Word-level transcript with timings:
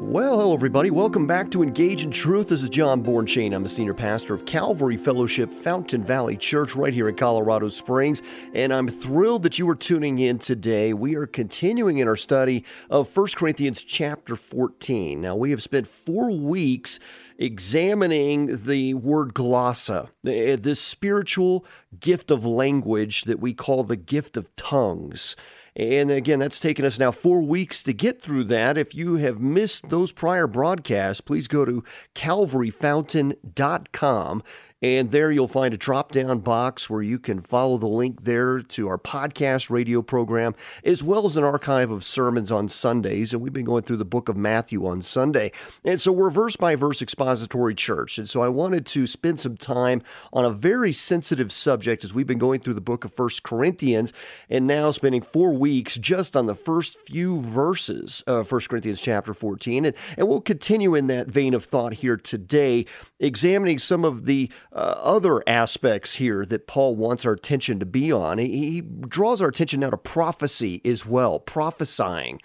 Well, 0.00 0.38
hello, 0.38 0.54
everybody. 0.54 0.90
Welcome 0.90 1.26
back 1.26 1.50
to 1.50 1.62
Engage 1.62 2.04
in 2.04 2.12
Truth. 2.12 2.48
This 2.48 2.62
is 2.62 2.68
John 2.68 3.02
Bornschein. 3.02 3.52
I'm 3.52 3.64
a 3.64 3.68
senior 3.68 3.94
pastor 3.94 4.32
of 4.32 4.46
Calvary 4.46 4.96
Fellowship 4.96 5.52
Fountain 5.52 6.04
Valley 6.04 6.36
Church 6.36 6.76
right 6.76 6.94
here 6.94 7.08
in 7.08 7.16
Colorado 7.16 7.68
Springs, 7.68 8.22
and 8.54 8.72
I'm 8.72 8.86
thrilled 8.86 9.42
that 9.42 9.58
you 9.58 9.68
are 9.68 9.74
tuning 9.74 10.20
in 10.20 10.38
today. 10.38 10.92
We 10.92 11.16
are 11.16 11.26
continuing 11.26 11.98
in 11.98 12.06
our 12.06 12.16
study 12.16 12.64
of 12.90 13.14
1 13.14 13.26
Corinthians 13.34 13.82
chapter 13.82 14.36
14. 14.36 15.20
Now, 15.20 15.34
we 15.34 15.50
have 15.50 15.62
spent 15.62 15.88
four 15.88 16.30
weeks 16.30 17.00
examining 17.36 18.64
the 18.66 18.94
word 18.94 19.34
glossa, 19.34 20.10
eh, 20.24 20.56
this 20.56 20.80
spiritual 20.80 21.66
gift 21.98 22.30
of 22.30 22.46
language 22.46 23.24
that 23.24 23.40
we 23.40 23.52
call 23.52 23.82
the 23.82 23.96
gift 23.96 24.36
of 24.36 24.54
tongues. 24.54 25.34
And 25.78 26.10
again, 26.10 26.40
that's 26.40 26.58
taken 26.58 26.84
us 26.84 26.98
now 26.98 27.12
four 27.12 27.40
weeks 27.40 27.84
to 27.84 27.92
get 27.92 28.20
through 28.20 28.42
that. 28.44 28.76
If 28.76 28.96
you 28.96 29.14
have 29.16 29.38
missed 29.38 29.90
those 29.90 30.10
prior 30.10 30.48
broadcasts, 30.48 31.20
please 31.20 31.46
go 31.46 31.64
to 31.64 31.84
calvaryfountain.com 32.16 34.42
and 34.80 35.10
there 35.10 35.32
you'll 35.32 35.48
find 35.48 35.74
a 35.74 35.76
drop 35.76 36.12
down 36.12 36.38
box 36.38 36.88
where 36.88 37.02
you 37.02 37.18
can 37.18 37.40
follow 37.40 37.78
the 37.78 37.88
link 37.88 38.22
there 38.22 38.60
to 38.60 38.88
our 38.88 38.98
podcast 38.98 39.70
radio 39.70 40.02
program, 40.02 40.54
as 40.84 41.02
well 41.02 41.26
as 41.26 41.36
an 41.36 41.42
archive 41.42 41.90
of 41.90 42.04
sermons 42.04 42.52
on 42.52 42.68
Sundays. 42.68 43.32
And 43.32 43.42
we've 43.42 43.52
been 43.52 43.64
going 43.64 43.82
through 43.82 43.96
the 43.96 44.04
book 44.04 44.28
of 44.28 44.36
Matthew 44.36 44.86
on 44.86 45.02
Sunday. 45.02 45.50
And 45.84 46.00
so 46.00 46.12
we're 46.12 46.30
verse 46.30 46.54
by 46.54 46.76
verse 46.76 47.02
expository 47.02 47.74
church. 47.74 48.18
And 48.18 48.28
so 48.28 48.42
I 48.42 48.48
wanted 48.48 48.86
to 48.86 49.06
spend 49.06 49.40
some 49.40 49.56
time 49.56 50.02
on 50.32 50.44
a 50.44 50.50
very 50.50 50.92
sensitive 50.92 51.50
subject 51.50 52.04
as 52.04 52.14
we've 52.14 52.26
been 52.26 52.38
going 52.38 52.60
through 52.60 52.74
the 52.74 52.80
book 52.80 53.04
of 53.04 53.12
First 53.12 53.42
Corinthians 53.42 54.12
and 54.48 54.66
now 54.66 54.92
spending 54.92 55.22
four 55.22 55.52
weeks 55.52 55.96
just 55.96 56.36
on 56.36 56.46
the 56.46 56.54
first 56.54 56.98
few 57.00 57.40
verses 57.40 58.22
of 58.26 58.46
First 58.46 58.68
Corinthians 58.68 59.00
chapter 59.00 59.34
14. 59.34 59.86
And, 59.86 59.96
and 60.16 60.28
we'll 60.28 60.40
continue 60.40 60.94
in 60.94 61.08
that 61.08 61.26
vein 61.26 61.54
of 61.54 61.64
thought 61.64 61.94
here 61.94 62.16
today, 62.16 62.86
examining 63.18 63.78
some 63.78 64.04
of 64.04 64.24
the 64.24 64.50
uh, 64.72 64.76
other 64.76 65.42
aspects 65.48 66.14
here 66.14 66.44
that 66.44 66.66
Paul 66.66 66.96
wants 66.96 67.24
our 67.24 67.32
attention 67.32 67.80
to 67.80 67.86
be 67.86 68.12
on. 68.12 68.38
He, 68.38 68.70
he 68.70 68.80
draws 68.80 69.40
our 69.40 69.48
attention 69.48 69.80
now 69.80 69.90
to 69.90 69.96
prophecy 69.96 70.80
as 70.84 71.06
well, 71.06 71.38
prophesying. 71.38 72.40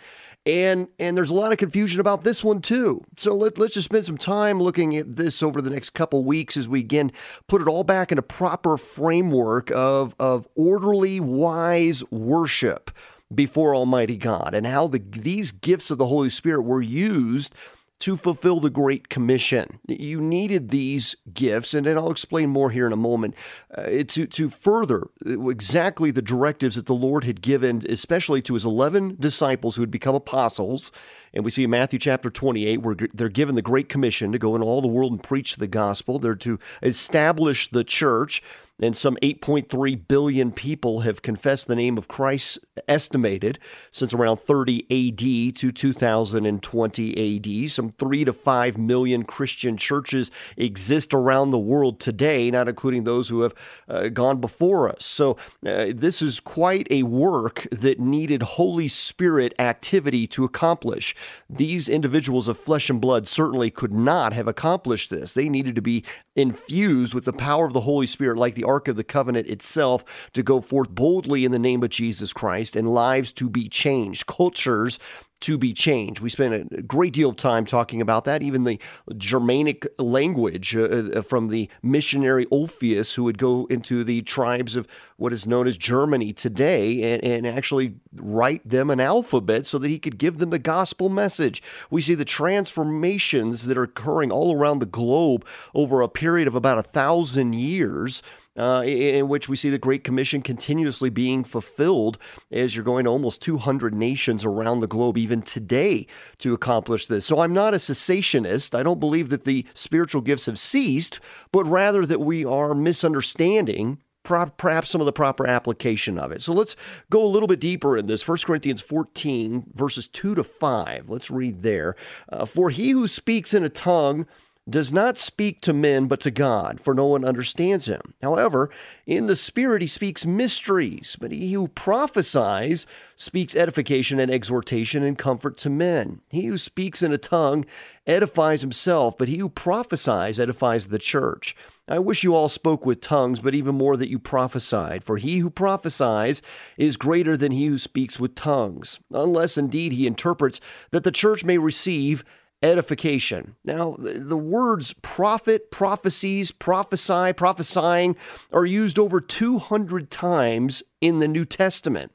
And 0.46 0.90
and 1.00 1.16
there's 1.16 1.30
a 1.30 1.36
lot 1.36 1.54
of 1.54 1.58
confusion 1.58 2.02
about 2.02 2.26
this 2.26 2.44
one 2.44 2.62
too. 2.62 3.02
So 3.16 3.34
let, 3.34 3.58
let's 3.58 3.76
just 3.76 3.86
spend 3.86 4.06
some 4.06 4.18
time 4.18 4.62
looking 4.62 4.98
at 4.98 5.16
this 5.16 5.42
over 5.42 5.62
the 5.62 5.70
next 5.70 5.92
couple 5.92 6.24
weeks 6.26 6.58
as 6.58 6.68
we 6.68 6.82
again 6.82 7.14
put 7.48 7.62
it 7.62 7.68
all 7.70 7.86
back 7.86 8.12
in 8.12 8.18
a 8.18 8.24
proper 8.24 8.78
framework 8.78 9.72
of, 9.72 10.14
of 10.20 10.46
orderly, 10.56 11.22
wise 11.22 12.04
worship 12.12 12.92
before 13.34 13.74
Almighty 13.74 14.18
God 14.18 14.54
and 14.54 14.68
how 14.68 14.88
the, 14.88 15.00
these 15.00 15.52
gifts 15.52 15.90
of 15.90 15.98
the 15.98 16.08
Holy 16.08 16.30
Spirit 16.30 16.64
were 16.64 16.82
used 16.82 17.56
to 18.04 18.18
fulfill 18.18 18.60
the 18.60 18.70
Great 18.70 19.08
Commission. 19.08 19.80
You 19.88 20.20
needed 20.20 20.72
these 20.72 21.16
gifts, 21.34 21.74
and 21.74 21.86
then 21.86 21.98
I'll 21.98 22.12
explain 22.12 22.50
more 22.50 22.70
here 22.70 22.86
in 22.86 22.92
a 22.92 22.98
moment, 22.98 23.34
uh, 23.74 24.04
to, 24.10 24.28
to 24.28 24.50
further 24.50 25.08
exactly 25.26 26.12
the 26.12 26.22
directives 26.22 26.76
that 26.76 26.86
the 26.86 26.94
Lord 26.94 27.24
had 27.24 27.42
given, 27.42 27.82
especially 27.88 28.42
to 28.42 28.56
his 28.56 28.66
11 28.66 29.16
disciples 29.22 29.78
who 29.78 29.84
had 29.84 29.90
become 29.90 30.16
apostles. 30.16 30.92
And 31.34 31.44
we 31.44 31.52
see 31.52 31.64
in 31.64 31.70
Matthew 31.70 32.00
chapter 32.00 32.30
28 32.30 32.82
where 32.82 32.96
they're 33.14 33.30
given 33.30 33.56
the 33.56 33.62
Great 33.62 33.90
Commission 33.90 34.32
to 34.32 34.40
go 34.40 34.56
into 34.56 34.68
all 34.68 34.82
the 34.82 34.88
world 34.88 35.12
and 35.12 35.24
preach 35.24 35.56
the 35.56 35.68
gospel. 35.68 36.20
They're 36.20 36.36
to 36.36 36.60
establish 36.82 37.70
the 37.70 37.84
church 37.84 38.44
and 38.82 38.98
some 38.98 39.18
8.3 39.22 40.08
billion 40.08 40.52
people 40.52 41.02
have 41.02 41.22
confessed 41.22 41.68
the 41.68 41.76
name 41.76 41.98
of 41.98 42.08
Christ, 42.08 42.58
estimated 42.88 43.60
since 43.92 44.14
around 44.14 44.38
30 44.38 44.82
AD 44.90 45.56
to 45.58 45.72
2020 45.72 47.64
AD. 47.66 47.72
Some 47.72 47.90
3 47.92 48.26
to 48.26 48.34
5 48.34 48.78
million 48.78 49.24
Christian 49.24 49.78
churches 49.78 50.32
exist 50.58 51.14
around 51.14 51.52
the 51.52 51.60
world 51.60 52.00
today, 52.00 52.50
not 52.50 52.68
including 52.68 53.04
those 53.04 53.30
who 53.30 53.42
have 53.42 53.54
uh, 53.88 54.08
gone 54.10 54.42
before 54.42 54.90
us. 54.90 55.06
So, 55.06 55.38
uh, 55.66 55.94
this 55.94 56.22
is 56.22 56.40
quite 56.40 56.88
a 56.90 57.04
work 57.04 57.68
that 57.72 58.00
needed 58.00 58.42
Holy 58.42 58.88
Spirit 58.88 59.54
activity 59.60 60.26
to 60.28 60.44
accomplish. 60.44 61.16
These 61.50 61.90
individuals 61.90 62.48
of 62.48 62.58
flesh 62.58 62.90
and 62.90 63.00
blood 63.00 63.28
certainly 63.28 63.70
could 63.70 63.92
not 63.94 64.34
have 64.34 64.48
accomplished 64.48 65.10
this. 65.10 65.34
They 65.34 65.50
needed 65.50 65.76
to 65.76 65.82
be 65.82 66.04
infused 66.36 67.14
with 67.14 67.26
the 67.26 67.34
power 67.34 67.66
of 67.66 67.74
the 67.74 67.82
Holy 67.82 68.08
Spirit, 68.08 68.38
like 68.38 68.56
the 68.56 68.64
Ark 68.64 68.88
of 68.88 68.96
the 68.96 69.04
Covenant 69.04 69.48
itself 69.48 70.30
to 70.34 70.44
go 70.44 70.62
forth 70.62 70.90
boldly 70.90 71.46
in 71.46 71.52
the 71.52 71.60
name 71.60 71.84
of 71.84 71.90
Jesus 71.90 72.34
Christ 72.34 72.76
and 72.76 72.88
lives 72.88 73.32
to 73.34 73.50
be 73.50 73.70
changed, 73.70 74.26
cultures 74.26 75.00
to 75.44 75.58
be 75.58 75.74
changed. 75.74 76.22
We 76.22 76.30
spent 76.30 76.72
a 76.72 76.82
great 76.82 77.14
deal 77.14 77.30
of 77.30 77.36
time 77.36 77.66
talking 77.66 78.02
about 78.02 78.26
that, 78.26 78.42
even 78.42 78.64
the 78.64 78.80
Germanic 79.18 79.86
language 80.00 80.76
uh, 80.76 80.82
uh, 80.84 81.22
from 81.22 81.50
the 81.50 81.70
missionary 81.82 82.46
Ulfilas, 82.48 83.14
who 83.14 83.26
would 83.26 83.38
go 83.38 83.66
into 83.70 84.04
the 84.04 84.22
tribes 84.22 84.76
of 84.76 84.88
what 85.18 85.34
is 85.34 85.46
known 85.46 85.68
as 85.68 85.78
Germany 85.78 86.34
today 86.34 87.14
and, 87.14 87.24
and 87.24 87.48
actually 87.48 87.96
write 88.16 88.68
them 88.68 88.90
an 88.90 89.00
alphabet 89.00 89.66
so 89.66 89.78
that 89.78 89.90
he 89.90 90.00
could 90.00 90.18
give 90.18 90.38
them 90.38 90.50
the 90.50 90.60
gospel 90.60 91.10
message. 91.10 91.62
We 91.90 92.02
see 92.02 92.16
the 92.16 92.26
transformations 92.26 93.66
that 93.66 93.78
are 93.78 93.84
occurring 93.84 94.32
all 94.32 94.56
around 94.56 94.80
the 94.80 94.86
globe 94.86 95.46
over 95.74 96.02
a 96.02 96.10
period 96.10 96.48
of 96.48 96.56
about 96.56 96.78
a 96.78 96.84
thousand 96.84 97.54
years 97.54 98.22
uh, 98.58 98.84
in 98.86 99.28
which 99.28 99.50
we 99.50 99.56
see 99.56 99.70
the 99.70 99.78
Great 99.78 100.04
Commission 100.04 100.42
continuously 100.42 101.10
being 101.10 101.44
fulfilled 101.44 102.18
as 102.52 102.76
you're 102.76 102.84
going 102.84 103.06
to 103.06 103.10
almost 103.10 103.42
200 103.42 103.94
nations 103.94 104.46
around 104.46 104.80
the 104.80 104.88
globe, 104.88 105.18
even 105.18 105.42
today, 105.42 106.06
to 106.40 106.54
accomplish 106.54 107.08
this. 107.08 107.26
So 107.26 107.40
I'm 107.40 107.54
not 107.54 107.74
a 107.74 107.78
cessationist. 107.78 108.78
I 108.78 108.84
don't 108.84 109.00
believe 109.00 109.30
that 109.30 109.46
the 109.46 109.66
spiritual 109.74 110.22
gifts 110.22 110.46
have 110.46 110.60
ceased, 110.60 111.20
but 111.52 111.66
rather 111.66 112.06
that 112.06 112.20
we 112.20 112.46
are 112.46 112.74
misunderstanding 112.74 114.00
perhaps 114.24 114.90
some 114.90 115.02
of 115.02 115.06
the 115.06 115.12
proper 115.12 115.46
application 115.46 116.18
of 116.18 116.32
it. 116.32 116.42
So 116.42 116.54
let's 116.54 116.76
go 117.10 117.24
a 117.24 117.28
little 117.28 117.48
bit 117.48 117.60
deeper 117.60 117.98
in 117.98 118.06
this. 118.06 118.26
1 118.26 118.38
Corinthians 118.46 118.82
14, 118.82 119.66
verses 119.74 120.08
2 120.08 120.36
to 120.36 120.44
5. 120.44 121.10
Let's 121.10 121.30
read 121.30 121.62
there. 121.62 121.96
Uh, 122.30 122.46
For 122.46 122.70
he 122.70 122.92
who 122.92 123.08
speaks 123.08 123.54
in 123.54 123.64
a 123.64 123.70
tongue 123.70 124.26
does 124.70 124.94
not 124.94 125.18
speak 125.18 125.60
to 125.62 125.74
men 125.74 126.08
but 126.08 126.22
to 126.22 126.32
God, 126.32 126.80
for 126.80 126.94
no 126.94 127.06
one 127.06 127.26
understands 127.26 127.86
him. 127.86 128.14
However, 128.22 128.70
in 129.06 129.26
the 129.26 129.36
Spirit 129.36 129.82
he 129.82 129.88
speaks 129.88 130.26
mysteries, 130.26 131.18
but 131.20 131.32
he 131.32 131.52
who 131.52 131.68
prophesies 131.68 132.88
speaks 133.18 133.56
edification 133.56 134.20
and 134.20 134.32
exhortation 134.32 135.04
and 135.04 135.18
comfort 135.18 135.58
to 135.58 135.70
men. 135.70 136.22
He 136.30 136.46
who 136.46 136.58
speaks 136.58 137.04
in 137.04 137.12
a 137.12 137.18
tongue 137.18 137.66
edifies 138.08 138.62
himself, 138.62 139.18
but 139.18 139.28
he 139.28 139.38
who 139.38 139.50
prophesies 139.50 140.40
edifies 140.40 140.88
the 140.88 141.00
church. 141.00 141.56
I 141.88 142.00
wish 142.00 142.24
you 142.24 142.34
all 142.34 142.48
spoke 142.48 142.86
with 142.86 143.02
tongues, 143.02 143.42
but 143.42 143.54
even 143.54 143.76
more 143.76 143.98
that 143.98 144.10
you 144.10 144.18
prophesied. 144.18 145.04
For 145.04 145.18
he 145.18 145.40
who 145.40 145.50
prophesies 145.50 146.42
is 146.78 146.96
greater 146.96 147.36
than 147.36 147.52
he 147.52 147.66
who 147.66 147.78
speaks 147.78 148.18
with 148.18 148.36
tongues, 148.36 149.00
unless 149.12 149.58
indeed 149.58 149.92
he 149.92 150.08
interprets 150.08 150.62
that 150.92 151.04
the 151.04 151.12
church 151.12 151.44
may 151.44 151.58
receive 151.58 152.24
edification. 152.64 153.56
Now, 153.66 153.96
the 154.00 154.38
words 154.38 154.94
prophet, 155.02 155.70
prophecies, 155.70 156.52
prophesy, 156.52 157.34
prophesying 157.34 158.16
are 158.52 158.66
used 158.66 158.98
over 158.98 159.20
200 159.20 160.10
times 160.10 160.82
in 161.02 161.20
the 161.20 161.28
New 161.28 161.46
Testament. 161.46 162.14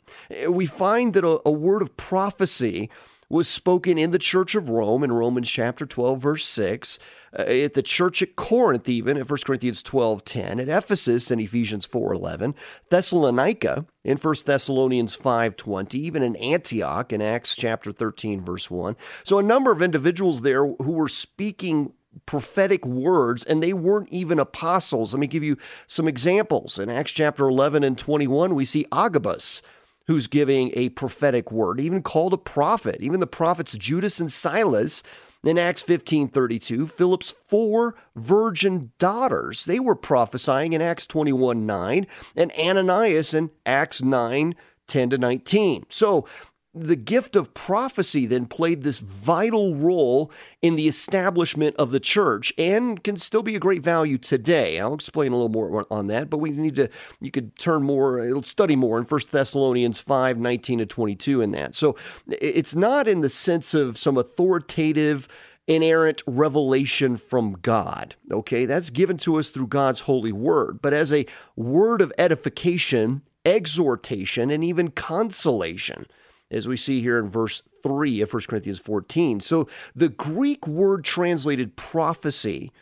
We 0.49 0.67
find 0.67 1.13
that 1.15 1.25
a, 1.25 1.41
a 1.47 1.53
word 1.53 1.83
of 1.83 1.97
prophecy 1.97 2.91
was 3.31 3.47
spoken 3.47 3.99
in 3.99 4.11
the 4.11 4.19
church 4.19 4.55
of 4.55 4.71
Rome 4.71 5.05
in 5.05 5.13
Romans 5.13 5.51
chapter 5.51 5.85
12 5.85 6.21
verse 6.21 6.45
6, 6.47 6.99
uh, 7.39 7.43
at 7.43 7.75
the 7.75 7.83
church 7.83 8.23
at 8.23 8.37
Corinth 8.37 8.89
even 8.89 9.17
in 9.17 9.25
1 9.25 9.39
Corinthians 9.45 9.83
12:10, 9.83 10.61
at 10.61 10.69
Ephesus 10.69 11.31
in 11.31 11.41
Ephesians 11.41 11.87
4:11, 11.87 12.55
Thessalonica 12.91 13.85
in 14.05 14.17
1 14.17 14.47
Thessalonians 14.47 15.15
5:20, 15.17 15.95
even 15.99 16.23
in 16.23 16.37
Antioch 16.37 17.13
in 17.13 17.21
Acts 17.21 17.55
chapter 17.55 17.93
13 17.93 18.45
verse 18.45 18.71
1. 18.71 18.97
So 19.25 19.39
a 19.39 19.43
number 19.43 19.73
of 19.73 19.83
individuals 19.83 20.41
there 20.41 20.67
who 20.67 20.93
were 20.93 21.09
speaking 21.09 21.93
prophetic 22.27 22.85
words 22.85 23.45
and 23.45 23.63
they 23.63 23.73
weren't 23.73 24.09
even 24.09 24.39
apostles. 24.39 25.13
Let 25.13 25.21
me 25.21 25.27
give 25.27 25.45
you 25.45 25.57
some 25.87 26.09
examples. 26.09 26.79
In 26.79 26.89
Acts 26.89 27.13
chapter 27.13 27.47
11 27.49 27.85
and 27.85 27.97
21, 27.99 28.55
we 28.55 28.65
see 28.65 28.87
Agabus 28.91 29.63
who's 30.09 30.27
giving 30.27 30.73
a 30.75 30.89
prophetic 30.89 31.53
word, 31.53 31.79
even 31.79 32.03
called 32.03 32.33
a 32.33 32.39
prophet. 32.39 33.01
Even 33.01 33.21
the 33.21 33.27
prophets 33.27 33.77
Judas 33.77 34.19
and 34.19 34.33
Silas 34.33 35.03
in 35.45 35.57
Acts 35.57 35.83
15:32, 35.83 36.89
Philip's 36.89 37.35
four 37.47 37.95
virgin 38.17 38.91
daughters, 38.99 39.67
they 39.67 39.79
were 39.79 39.95
prophesying 39.95 40.73
in 40.73 40.83
Acts 40.83 41.07
21:9, 41.07 42.07
and 42.35 42.53
Ananias 42.59 43.33
in 43.33 43.51
Acts 43.65 44.03
9 44.03 44.57
10 44.89 45.11
to 45.11 45.19
19. 45.19 45.85
So 45.91 46.27
the 46.75 46.97
gift 46.97 47.35
of 47.35 47.55
prophecy 47.55 48.27
then 48.27 48.45
played 48.47 48.83
this 48.83 48.99
vital 48.99 49.75
role 49.75 50.31
in 50.61 50.77
the 50.77 50.87
establishment 50.87 51.75
of 51.77 51.91
the 51.91 52.01
church 52.01 52.53
and 52.59 53.03
can 53.03 53.17
still 53.17 53.43
be 53.43 53.57
a 53.57 53.61
great 53.61 53.83
value 53.83 54.19
today. 54.19 54.79
I'll 54.79 54.95
explain 54.95 55.33
a 55.33 55.37
little 55.37 55.49
more 55.49 55.87
on 55.91 56.09
that, 56.09 56.29
but 56.29 56.39
we 56.39 56.51
need 56.51 56.77
to, 56.77 56.89
you 57.21 57.31
could 57.31 57.57
turn 57.59 57.83
more, 57.83 58.21
uh, 58.21 58.43
study 58.43 58.77
more 58.77 58.99
in 58.99 59.05
1 59.05 59.21
Thessalonians 59.31 60.01
5 60.01 60.39
19 60.39 60.79
to 60.79 60.87
22 60.87 61.41
in 61.41 61.53
that. 61.53 61.75
So 61.75 61.97
it's 62.29 62.77
not 62.77 63.09
in 63.09 63.21
the 63.21 63.31
sense 63.31 63.73
of 63.73 63.97
some 63.97 64.19
authoritative, 64.19 65.27
inerrant 65.67 66.23
revelation 66.27 67.17
from 67.17 67.55
God. 67.63 68.15
Okay, 68.31 68.67
that's 68.67 68.91
given 68.91 69.17
to 69.19 69.37
us 69.37 69.49
through 69.49 69.69
God's 69.69 70.01
holy 70.01 70.33
word, 70.33 70.81
but 70.83 70.93
as 70.93 71.15
a 71.15 71.27
word 71.57 72.03
of 72.03 72.13
edification, 72.19 73.23
exhortation, 73.47 74.51
and 74.51 74.63
even 74.63 74.91
consolation 74.91 76.07
as 76.51 76.67
we 76.67 76.77
see 76.77 77.01
here 77.01 77.19
in 77.19 77.29
verse 77.29 77.63
3 77.83 78.21
of 78.21 78.33
1 78.33 78.43
Corinthians 78.49 78.79
14. 78.79 79.41
So 79.41 79.69
the 79.95 80.09
Greek 80.09 80.67
word 80.67 81.05
translated 81.05 81.77
prophecy 81.77 82.73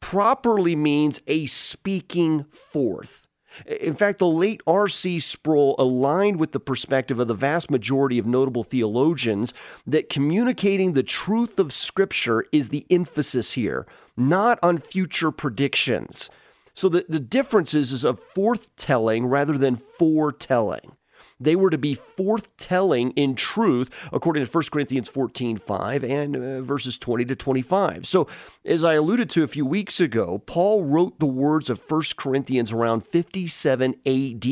properly 0.00 0.76
means 0.76 1.20
a 1.26 1.46
speaking 1.46 2.44
forth. 2.44 3.26
In 3.66 3.94
fact, 3.94 4.18
the 4.18 4.26
late 4.26 4.60
R.C. 4.66 5.18
Sproul 5.20 5.76
aligned 5.78 6.38
with 6.38 6.52
the 6.52 6.60
perspective 6.60 7.18
of 7.18 7.28
the 7.28 7.34
vast 7.34 7.70
majority 7.70 8.18
of 8.18 8.26
notable 8.26 8.62
theologians 8.62 9.54
that 9.86 10.10
communicating 10.10 10.92
the 10.92 11.02
truth 11.02 11.58
of 11.58 11.72
Scripture 11.72 12.44
is 12.52 12.68
the 12.68 12.86
emphasis 12.90 13.52
here, 13.52 13.86
not 14.16 14.58
on 14.62 14.78
future 14.78 15.30
predictions. 15.30 16.28
So 16.74 16.90
the, 16.90 17.06
the 17.08 17.20
difference 17.20 17.72
is, 17.72 17.92
is 17.92 18.04
of 18.04 18.20
forthtelling 18.34 19.30
rather 19.30 19.56
than 19.56 19.76
foretelling. 19.76 20.95
They 21.38 21.56
were 21.56 21.70
to 21.70 21.78
be 21.78 21.96
forthtelling 21.96 23.12
in 23.16 23.34
truth, 23.34 23.90
according 24.12 24.44
to 24.44 24.50
1 24.50 24.64
Corinthians 24.70 25.08
14 25.08 25.58
5 25.58 26.04
and 26.04 26.36
uh, 26.36 26.60
verses 26.62 26.98
20 26.98 27.24
to 27.26 27.36
25. 27.36 28.06
So, 28.06 28.26
as 28.64 28.84
I 28.84 28.94
alluded 28.94 29.28
to 29.30 29.42
a 29.44 29.48
few 29.48 29.66
weeks 29.66 30.00
ago, 30.00 30.38
Paul 30.46 30.84
wrote 30.84 31.18
the 31.18 31.26
words 31.26 31.68
of 31.68 31.82
1 31.90 32.02
Corinthians 32.16 32.72
around 32.72 33.06
57 33.06 33.94
AD. 34.06 34.46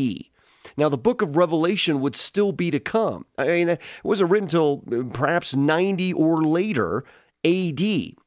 Now, 0.76 0.88
the 0.88 0.98
book 0.98 1.22
of 1.22 1.36
Revelation 1.36 2.00
would 2.00 2.16
still 2.16 2.52
be 2.52 2.70
to 2.70 2.80
come. 2.80 3.26
I 3.38 3.46
mean, 3.46 3.68
it 3.68 3.80
wasn't 4.02 4.30
written 4.30 4.46
until 4.46 4.82
uh, 4.92 5.04
perhaps 5.12 5.54
90 5.54 6.12
or 6.12 6.42
later. 6.42 7.04
AD. 7.44 7.82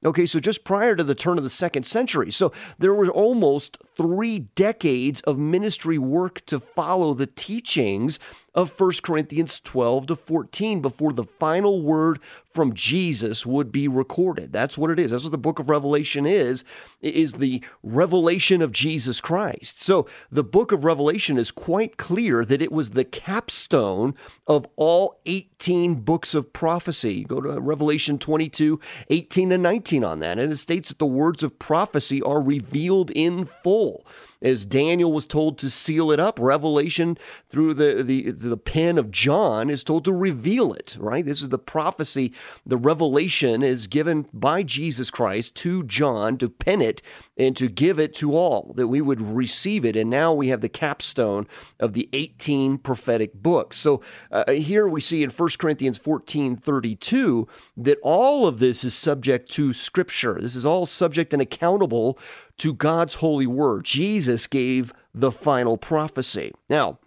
Okay, 0.06 0.26
so 0.28 0.40
just 0.40 0.64
prior 0.64 0.96
to 0.96 1.04
the 1.04 1.16
turn 1.16 1.38
of 1.38 1.44
the 1.44 1.50
second 1.50 1.88
century. 1.88 2.32
So 2.32 2.52
there 2.78 2.94
were 2.94 3.10
almost 3.10 3.78
three 3.96 4.40
decades 4.40 5.22
of 5.22 5.40
ministry 5.40 5.98
work 5.98 6.46
to 6.46 6.60
follow 6.60 7.14
the 7.14 7.26
teachings 7.26 8.20
of 8.58 8.78
1 8.78 8.92
Corinthians 9.04 9.60
12 9.60 10.08
to 10.08 10.16
14 10.16 10.82
before 10.82 11.14
the 11.14 11.26
final 11.26 11.84
word 11.84 12.20
from 12.50 12.74
Jesus 12.74 13.46
would 13.46 13.72
be 13.72 13.88
recorded. 13.88 14.52
That's 14.52 14.76
what 14.76 14.90
it 14.90 15.00
is. 15.00 15.12
That's 15.12 15.24
what 15.24 15.32
the 15.32 15.38
book 15.38 15.60
of 15.60 15.70
Revelation 15.70 16.26
is, 16.26 16.64
is 17.00 17.34
the 17.34 17.64
revelation 17.84 18.64
of 18.64 18.72
Jesus 18.72 19.22
Christ. 19.22 19.80
So 19.80 20.08
the 20.32 20.44
book 20.44 20.72
of 20.72 20.84
Revelation 20.84 21.38
is 21.38 21.52
quite 21.52 21.98
clear 21.98 22.44
that 22.46 22.64
it 22.64 22.72
was 22.72 22.92
the 22.92 23.06
capstone 23.06 24.16
of 24.48 24.66
all 24.76 25.20
18 25.28 25.94
books 26.02 26.34
of 26.34 26.52
prophecy. 26.52 27.26
Go 27.26 27.40
to 27.40 27.62
Revelation 27.62 28.18
22, 28.18 28.80
18 29.12 29.52
and 29.52 29.62
19 29.62 30.04
on 30.04 30.20
that. 30.22 30.40
And 30.40 30.52
it 30.52 30.58
states 30.58 30.90
that 30.90 30.98
the 30.98 31.06
words 31.06 31.44
of 31.44 31.60
prophecy 31.60 32.24
are 32.24 32.42
revealed 32.42 33.12
in 33.12 33.46
full 33.46 34.04
as 34.42 34.66
Daniel 34.66 35.12
was 35.12 35.26
told 35.26 35.58
to 35.58 35.70
seal 35.70 36.12
it 36.12 36.20
up. 36.20 36.40
Revelation 36.40 37.18
through 37.50 37.74
the, 37.74 38.04
the, 38.04 38.32
the 38.32 38.58
pen 38.58 38.98
of 38.98 39.12
John 39.12 39.70
is 39.70 39.84
told 39.84 40.06
to 40.06 40.14
reveal 40.14 40.74
it, 40.74 40.96
right? 41.00 41.26
This 41.26 41.42
is 41.42 41.50
the 41.50 41.60
prophecy. 41.60 42.34
The 42.66 42.78
revelation 42.78 43.64
is 43.64 43.88
given 43.88 44.28
by 44.34 44.64
Jesus 44.64 45.10
Christ 45.10 45.56
to 45.56 45.84
John 45.84 46.38
to 46.38 46.50
pen 46.50 46.82
it 46.82 47.02
and 47.38 47.56
to 47.58 47.68
give 47.68 48.00
it 48.00 48.14
to 48.16 48.36
all, 48.36 48.74
that 48.76 48.88
we 48.88 49.02
would 49.02 49.22
receive 49.22 49.86
it. 49.86 49.96
And 49.96 50.10
now 50.10 50.34
we 50.34 50.50
have 50.50 50.62
the 50.62 50.70
capstone 50.70 51.48
of 51.80 51.94
the 51.94 52.10
18 52.14 52.78
prophetic 52.80 53.34
books. 53.34 53.78
So 53.78 54.02
uh, 54.32 54.52
here 54.52 54.88
we 54.88 55.02
see 55.02 55.24
in 55.24 55.30
1 55.30 55.50
Corinthians 55.58 55.98
14 55.98 56.58
32 56.58 57.48
that 57.78 57.98
all 58.02 58.48
of 58.48 58.60
this 58.60 58.84
is 58.84 58.94
subject 58.94 59.50
to 59.52 59.74
Scripture. 59.74 60.38
This 60.42 60.56
is 60.56 60.66
all 60.66 60.86
subject 60.86 61.34
and 61.34 61.42
accountable 61.42 62.18
to 62.60 62.74
God's 62.74 63.16
holy 63.16 63.48
word. 63.48 63.86
Jesus 63.86 64.48
gave 64.48 64.94
the 65.14 65.32
final 65.32 65.78
prophecy. 65.78 66.52
Now, 66.70 67.00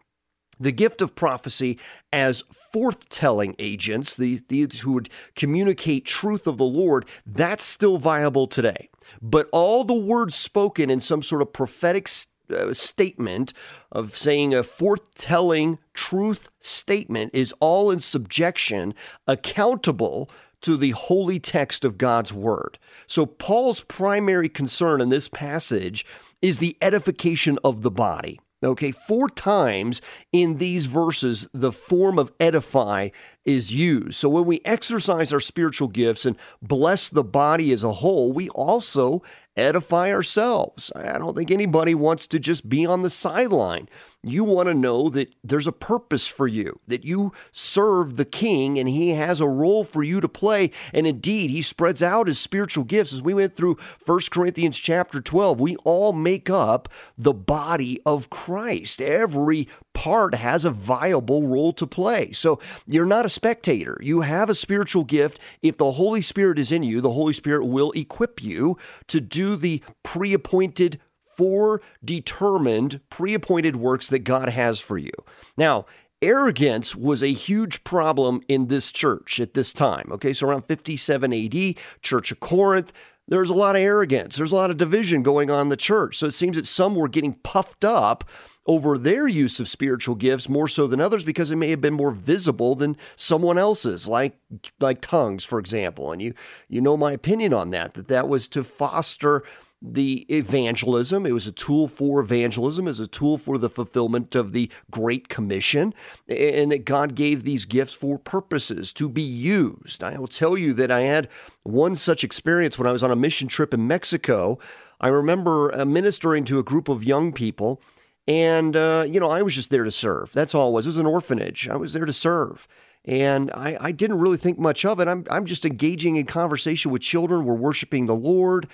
the 0.60 0.72
gift 0.72 1.00
of 1.00 1.14
prophecy 1.14 1.78
as 2.12 2.44
forthtelling 2.72 3.54
agents, 3.58 4.14
the, 4.14 4.42
these 4.48 4.80
who 4.80 4.92
would 4.92 5.08
communicate 5.34 6.04
truth 6.04 6.46
of 6.46 6.58
the 6.58 6.64
Lord, 6.64 7.06
that's 7.24 7.64
still 7.64 7.96
viable 7.96 8.46
today. 8.46 8.90
But 9.22 9.48
all 9.52 9.84
the 9.84 9.94
words 9.94 10.34
spoken 10.34 10.90
in 10.90 11.00
some 11.00 11.22
sort 11.22 11.40
of 11.42 11.52
prophetic 11.52 12.08
uh, 12.54 12.72
statement 12.72 13.52
of 13.90 14.16
saying 14.16 14.52
a 14.52 14.62
forthtelling 14.62 15.78
truth 15.94 16.48
statement 16.60 17.30
is 17.34 17.54
all 17.60 17.90
in 17.90 18.00
subjection, 18.00 18.94
accountable 19.26 20.30
to 20.62 20.76
the 20.76 20.90
holy 20.90 21.38
text 21.38 21.84
of 21.84 21.98
God's 21.98 22.32
word. 22.32 22.78
So, 23.06 23.26
Paul's 23.26 23.82
primary 23.82 24.48
concern 24.48 25.00
in 25.00 25.08
this 25.08 25.28
passage 25.28 26.04
is 26.42 26.58
the 26.58 26.76
edification 26.80 27.58
of 27.64 27.82
the 27.82 27.90
body. 27.90 28.40
Okay, 28.62 28.92
four 28.92 29.30
times 29.30 30.02
in 30.32 30.58
these 30.58 30.84
verses, 30.84 31.48
the 31.54 31.72
form 31.72 32.18
of 32.18 32.30
edify 32.38 33.08
is 33.42 33.72
used. 33.72 34.14
So 34.14 34.28
when 34.28 34.44
we 34.44 34.60
exercise 34.66 35.32
our 35.32 35.40
spiritual 35.40 35.88
gifts 35.88 36.26
and 36.26 36.36
bless 36.60 37.08
the 37.08 37.24
body 37.24 37.72
as 37.72 37.82
a 37.82 37.92
whole, 37.92 38.32
we 38.32 38.50
also 38.50 39.22
edify 39.56 40.12
ourselves. 40.12 40.92
I 40.94 41.16
don't 41.16 41.34
think 41.34 41.50
anybody 41.50 41.94
wants 41.94 42.26
to 42.28 42.38
just 42.38 42.68
be 42.68 42.84
on 42.84 43.00
the 43.00 43.08
sideline. 43.08 43.88
You 44.22 44.44
want 44.44 44.68
to 44.68 44.74
know 44.74 45.08
that 45.08 45.34
there's 45.42 45.66
a 45.66 45.72
purpose 45.72 46.26
for 46.26 46.46
you, 46.46 46.78
that 46.86 47.04
you 47.04 47.32
serve 47.52 48.16
the 48.16 48.26
king 48.26 48.78
and 48.78 48.86
he 48.86 49.10
has 49.10 49.40
a 49.40 49.48
role 49.48 49.82
for 49.82 50.02
you 50.02 50.20
to 50.20 50.28
play. 50.28 50.72
And 50.92 51.06
indeed, 51.06 51.48
he 51.48 51.62
spreads 51.62 52.02
out 52.02 52.26
his 52.26 52.38
spiritual 52.38 52.84
gifts. 52.84 53.14
As 53.14 53.22
we 53.22 53.32
went 53.32 53.56
through 53.56 53.78
1 54.04 54.20
Corinthians 54.30 54.76
chapter 54.76 55.22
12, 55.22 55.58
we 55.58 55.76
all 55.84 56.12
make 56.12 56.50
up 56.50 56.90
the 57.16 57.32
body 57.32 57.98
of 58.04 58.28
Christ. 58.28 59.00
Every 59.00 59.68
part 59.94 60.34
has 60.34 60.66
a 60.66 60.70
viable 60.70 61.48
role 61.48 61.72
to 61.72 61.86
play. 61.86 62.30
So 62.32 62.60
you're 62.86 63.06
not 63.06 63.24
a 63.24 63.30
spectator. 63.30 63.96
You 64.02 64.20
have 64.20 64.50
a 64.50 64.54
spiritual 64.54 65.04
gift. 65.04 65.40
If 65.62 65.78
the 65.78 65.92
Holy 65.92 66.20
Spirit 66.20 66.58
is 66.58 66.70
in 66.70 66.82
you, 66.82 67.00
the 67.00 67.12
Holy 67.12 67.32
Spirit 67.32 67.64
will 67.64 67.90
equip 67.92 68.42
you 68.42 68.76
to 69.08 69.20
do 69.20 69.56
the 69.56 69.82
pre 70.02 70.34
appointed 70.34 71.00
foredetermined, 71.40 73.00
pre 73.08 73.34
appointed 73.34 73.76
works 73.76 74.08
that 74.08 74.20
God 74.20 74.50
has 74.50 74.78
for 74.78 74.98
you. 74.98 75.12
Now, 75.56 75.86
arrogance 76.20 76.94
was 76.94 77.22
a 77.22 77.32
huge 77.32 77.82
problem 77.82 78.42
in 78.48 78.66
this 78.66 78.92
church 78.92 79.40
at 79.40 79.54
this 79.54 79.72
time. 79.72 80.08
Okay, 80.12 80.32
so 80.32 80.46
around 80.46 80.62
57 80.66 81.32
AD, 81.32 81.74
Church 82.02 82.30
of 82.30 82.40
Corinth, 82.40 82.92
there's 83.26 83.50
a 83.50 83.54
lot 83.54 83.76
of 83.76 83.82
arrogance. 83.82 84.36
There's 84.36 84.52
a 84.52 84.56
lot 84.56 84.70
of 84.70 84.76
division 84.76 85.22
going 85.22 85.50
on 85.50 85.62
in 85.62 85.68
the 85.68 85.76
church. 85.76 86.18
So 86.18 86.26
it 86.26 86.34
seems 86.34 86.56
that 86.56 86.66
some 86.66 86.94
were 86.94 87.08
getting 87.08 87.34
puffed 87.34 87.84
up 87.84 88.28
over 88.66 88.98
their 88.98 89.26
use 89.26 89.58
of 89.58 89.68
spiritual 89.68 90.14
gifts 90.14 90.48
more 90.48 90.68
so 90.68 90.86
than 90.86 91.00
others 91.00 91.24
because 91.24 91.50
it 91.50 91.56
may 91.56 91.70
have 91.70 91.80
been 91.80 91.94
more 91.94 92.10
visible 92.10 92.74
than 92.74 92.96
someone 93.16 93.56
else's 93.56 94.06
like 94.06 94.36
like 94.78 95.00
tongues 95.00 95.44
for 95.44 95.58
example 95.58 96.12
and 96.12 96.20
you 96.20 96.34
you 96.68 96.80
know 96.80 96.96
my 96.96 97.10
opinion 97.10 97.54
on 97.54 97.70
that 97.70 97.94
that 97.94 98.08
that 98.08 98.28
was 98.28 98.46
to 98.46 98.62
foster 98.62 99.42
the 99.82 100.26
evangelism. 100.28 101.24
It 101.24 101.32
was 101.32 101.46
a 101.46 101.52
tool 101.52 101.88
for 101.88 102.20
evangelism, 102.20 102.86
as 102.86 103.00
a 103.00 103.06
tool 103.06 103.38
for 103.38 103.56
the 103.56 103.70
fulfillment 103.70 104.34
of 104.34 104.52
the 104.52 104.70
Great 104.90 105.28
Commission, 105.28 105.94
and 106.28 106.70
that 106.72 106.84
God 106.84 107.14
gave 107.14 107.44
these 107.44 107.64
gifts 107.64 107.94
for 107.94 108.18
purposes 108.18 108.92
to 108.94 109.08
be 109.08 109.22
used. 109.22 110.02
I 110.02 110.18
will 110.18 110.28
tell 110.28 110.58
you 110.58 110.74
that 110.74 110.90
I 110.90 111.02
had 111.02 111.28
one 111.62 111.94
such 111.94 112.24
experience 112.24 112.78
when 112.78 112.86
I 112.86 112.92
was 112.92 113.02
on 113.02 113.10
a 113.10 113.16
mission 113.16 113.48
trip 113.48 113.72
in 113.72 113.86
Mexico. 113.86 114.58
I 115.00 115.08
remember 115.08 115.74
uh, 115.74 115.86
ministering 115.86 116.44
to 116.46 116.58
a 116.58 116.62
group 116.62 116.88
of 116.88 117.02
young 117.02 117.32
people, 117.32 117.80
and, 118.28 118.76
uh, 118.76 119.06
you 119.08 119.18
know, 119.18 119.30
I 119.30 119.42
was 119.42 119.54
just 119.54 119.70
there 119.70 119.84
to 119.84 119.90
serve. 119.90 120.30
That's 120.32 120.54
all 120.54 120.68
it 120.68 120.72
was. 120.72 120.86
It 120.86 120.90
was 120.90 120.96
an 120.98 121.06
orphanage. 121.06 121.68
I 121.68 121.76
was 121.76 121.94
there 121.94 122.04
to 122.04 122.12
serve. 122.12 122.68
And 123.06 123.50
I, 123.52 123.78
I 123.80 123.92
didn't 123.92 124.18
really 124.18 124.36
think 124.36 124.58
much 124.58 124.84
of 124.84 125.00
it. 125.00 125.08
I'm, 125.08 125.24
I'm 125.30 125.46
just 125.46 125.64
engaging 125.64 126.16
in 126.16 126.26
conversation 126.26 126.90
with 126.90 127.00
children. 127.00 127.46
We're 127.46 127.54
worshiping 127.54 128.04
the 128.04 128.14
Lord. 128.14 128.68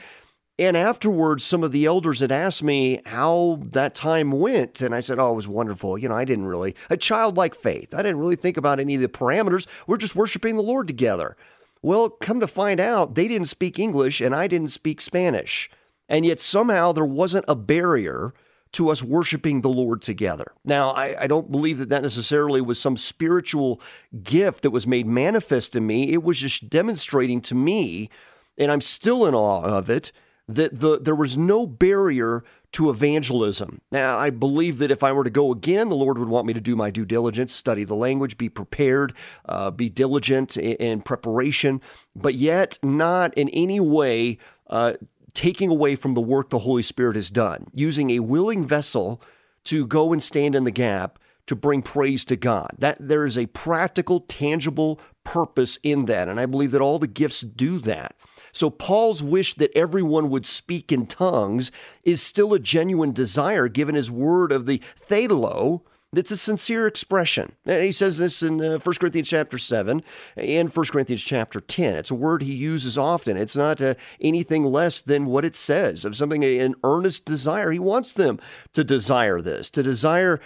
And 0.58 0.76
afterwards, 0.76 1.44
some 1.44 1.62
of 1.62 1.72
the 1.72 1.84
elders 1.84 2.20
had 2.20 2.32
asked 2.32 2.62
me 2.62 3.02
how 3.04 3.58
that 3.72 3.94
time 3.94 4.30
went. 4.32 4.80
And 4.80 4.94
I 4.94 5.00
said, 5.00 5.18
Oh, 5.18 5.32
it 5.32 5.36
was 5.36 5.48
wonderful. 5.48 5.98
You 5.98 6.08
know, 6.08 6.16
I 6.16 6.24
didn't 6.24 6.46
really, 6.46 6.74
a 6.88 6.96
childlike 6.96 7.54
faith. 7.54 7.94
I 7.94 7.98
didn't 7.98 8.20
really 8.20 8.36
think 8.36 8.56
about 8.56 8.80
any 8.80 8.94
of 8.94 9.02
the 9.02 9.08
parameters. 9.08 9.66
We're 9.86 9.98
just 9.98 10.16
worshiping 10.16 10.56
the 10.56 10.62
Lord 10.62 10.86
together. 10.86 11.36
Well, 11.82 12.08
come 12.08 12.40
to 12.40 12.46
find 12.46 12.80
out, 12.80 13.14
they 13.14 13.28
didn't 13.28 13.48
speak 13.48 13.78
English 13.78 14.20
and 14.20 14.34
I 14.34 14.46
didn't 14.46 14.70
speak 14.70 15.00
Spanish. 15.00 15.70
And 16.08 16.24
yet 16.24 16.40
somehow 16.40 16.92
there 16.92 17.04
wasn't 17.04 17.44
a 17.48 17.54
barrier 17.54 18.32
to 18.72 18.88
us 18.88 19.02
worshiping 19.02 19.60
the 19.60 19.68
Lord 19.68 20.02
together. 20.02 20.52
Now, 20.64 20.90
I, 20.90 21.22
I, 21.22 21.26
don't 21.26 21.50
believe 21.50 21.78
that 21.78 21.88
that 21.88 22.02
necessarily 22.02 22.60
was 22.60 22.78
some 22.78 22.96
spiritual 22.96 23.80
gift 24.22 24.62
that 24.62 24.70
was 24.70 24.86
made 24.86 25.06
manifest 25.06 25.76
in 25.76 25.86
me. 25.86 26.12
It 26.12 26.22
was 26.22 26.38
just 26.38 26.68
demonstrating 26.68 27.40
to 27.42 27.54
me, 27.54 28.10
and 28.58 28.70
I'm 28.70 28.82
still 28.82 29.24
in 29.24 29.34
awe 29.34 29.62
of 29.62 29.88
it, 29.88 30.12
that 30.48 30.78
the, 30.80 30.98
there 30.98 31.14
was 31.14 31.36
no 31.36 31.66
barrier 31.66 32.44
to 32.72 32.90
evangelism. 32.90 33.80
Now, 33.90 34.18
I 34.18 34.30
believe 34.30 34.78
that 34.78 34.90
if 34.90 35.02
I 35.02 35.12
were 35.12 35.24
to 35.24 35.30
go 35.30 35.50
again, 35.50 35.88
the 35.88 35.96
Lord 35.96 36.18
would 36.18 36.28
want 36.28 36.46
me 36.46 36.52
to 36.52 36.60
do 36.60 36.76
my 36.76 36.90
due 36.90 37.04
diligence, 37.04 37.52
study 37.52 37.84
the 37.84 37.94
language, 37.94 38.36
be 38.38 38.48
prepared, 38.48 39.14
uh, 39.46 39.70
be 39.70 39.88
diligent 39.88 40.56
in, 40.56 40.76
in, 40.76 41.00
preparation, 41.00 41.80
but 42.14 42.34
yet 42.34 42.78
not 42.82 43.32
in 43.34 43.48
any 43.48 43.80
way 43.80 44.38
uh, 44.68 44.94
taking 45.34 45.70
away 45.70 45.96
from 45.96 46.14
the 46.14 46.20
work 46.20 46.50
the 46.50 46.60
Holy 46.60 46.82
Spirit 46.82 47.16
has 47.16 47.30
done, 47.30 47.66
using 47.72 48.10
a 48.10 48.20
willing 48.20 48.64
vessel 48.64 49.20
to 49.64 49.86
go 49.86 50.12
and 50.12 50.22
stand 50.22 50.54
in 50.54 50.64
the 50.64 50.70
gap 50.70 51.18
to 51.46 51.56
bring 51.56 51.82
praise 51.82 52.24
to 52.24 52.36
God. 52.36 52.70
That 52.78 52.96
there 53.00 53.24
is 53.24 53.38
a 53.38 53.46
practical, 53.46 54.20
tangible 54.20 55.00
purpose 55.24 55.78
in 55.82 56.06
that, 56.06 56.28
and 56.28 56.38
I 56.38 56.46
believe 56.46 56.72
that 56.72 56.80
all 56.80 56.98
the 56.98 57.06
gifts 57.06 57.40
do 57.40 57.78
that. 57.80 58.16
So 58.56 58.70
Paul's 58.70 59.22
wish 59.22 59.54
that 59.54 59.76
everyone 59.76 60.30
would 60.30 60.46
speak 60.46 60.90
in 60.90 61.06
tongues 61.06 61.70
is 62.04 62.22
still 62.22 62.54
a 62.54 62.58
genuine 62.58 63.12
desire 63.12 63.68
given 63.68 63.94
his 63.94 64.10
word 64.10 64.50
of 64.50 64.66
the 64.66 64.80
thelo, 65.08 65.82
it's 66.14 66.30
a 66.30 66.36
sincere 66.36 66.86
expression. 66.86 67.52
And 67.66 67.84
he 67.84 67.92
says 67.92 68.16
this 68.16 68.42
in 68.42 68.62
uh, 68.62 68.78
1 68.78 68.94
Corinthians 68.94 69.28
chapter 69.28 69.58
7 69.58 70.02
and 70.36 70.74
1 70.74 70.86
Corinthians 70.86 71.22
chapter 71.22 71.60
10. 71.60 71.94
It's 71.94 72.10
a 72.10 72.14
word 72.14 72.42
he 72.42 72.54
uses 72.54 72.96
often. 72.96 73.36
It's 73.36 73.56
not 73.56 73.82
uh, 73.82 73.94
anything 74.20 74.64
less 74.64 75.02
than 75.02 75.26
what 75.26 75.44
it 75.44 75.54
says 75.54 76.04
of 76.04 76.16
something, 76.16 76.42
an 76.44 76.74
earnest 76.84 77.26
desire. 77.26 77.70
He 77.70 77.78
wants 77.78 78.14
them 78.14 78.38
to 78.72 78.84
desire 78.84 79.42
this, 79.42 79.68
to 79.70 79.82
desire 79.82 80.40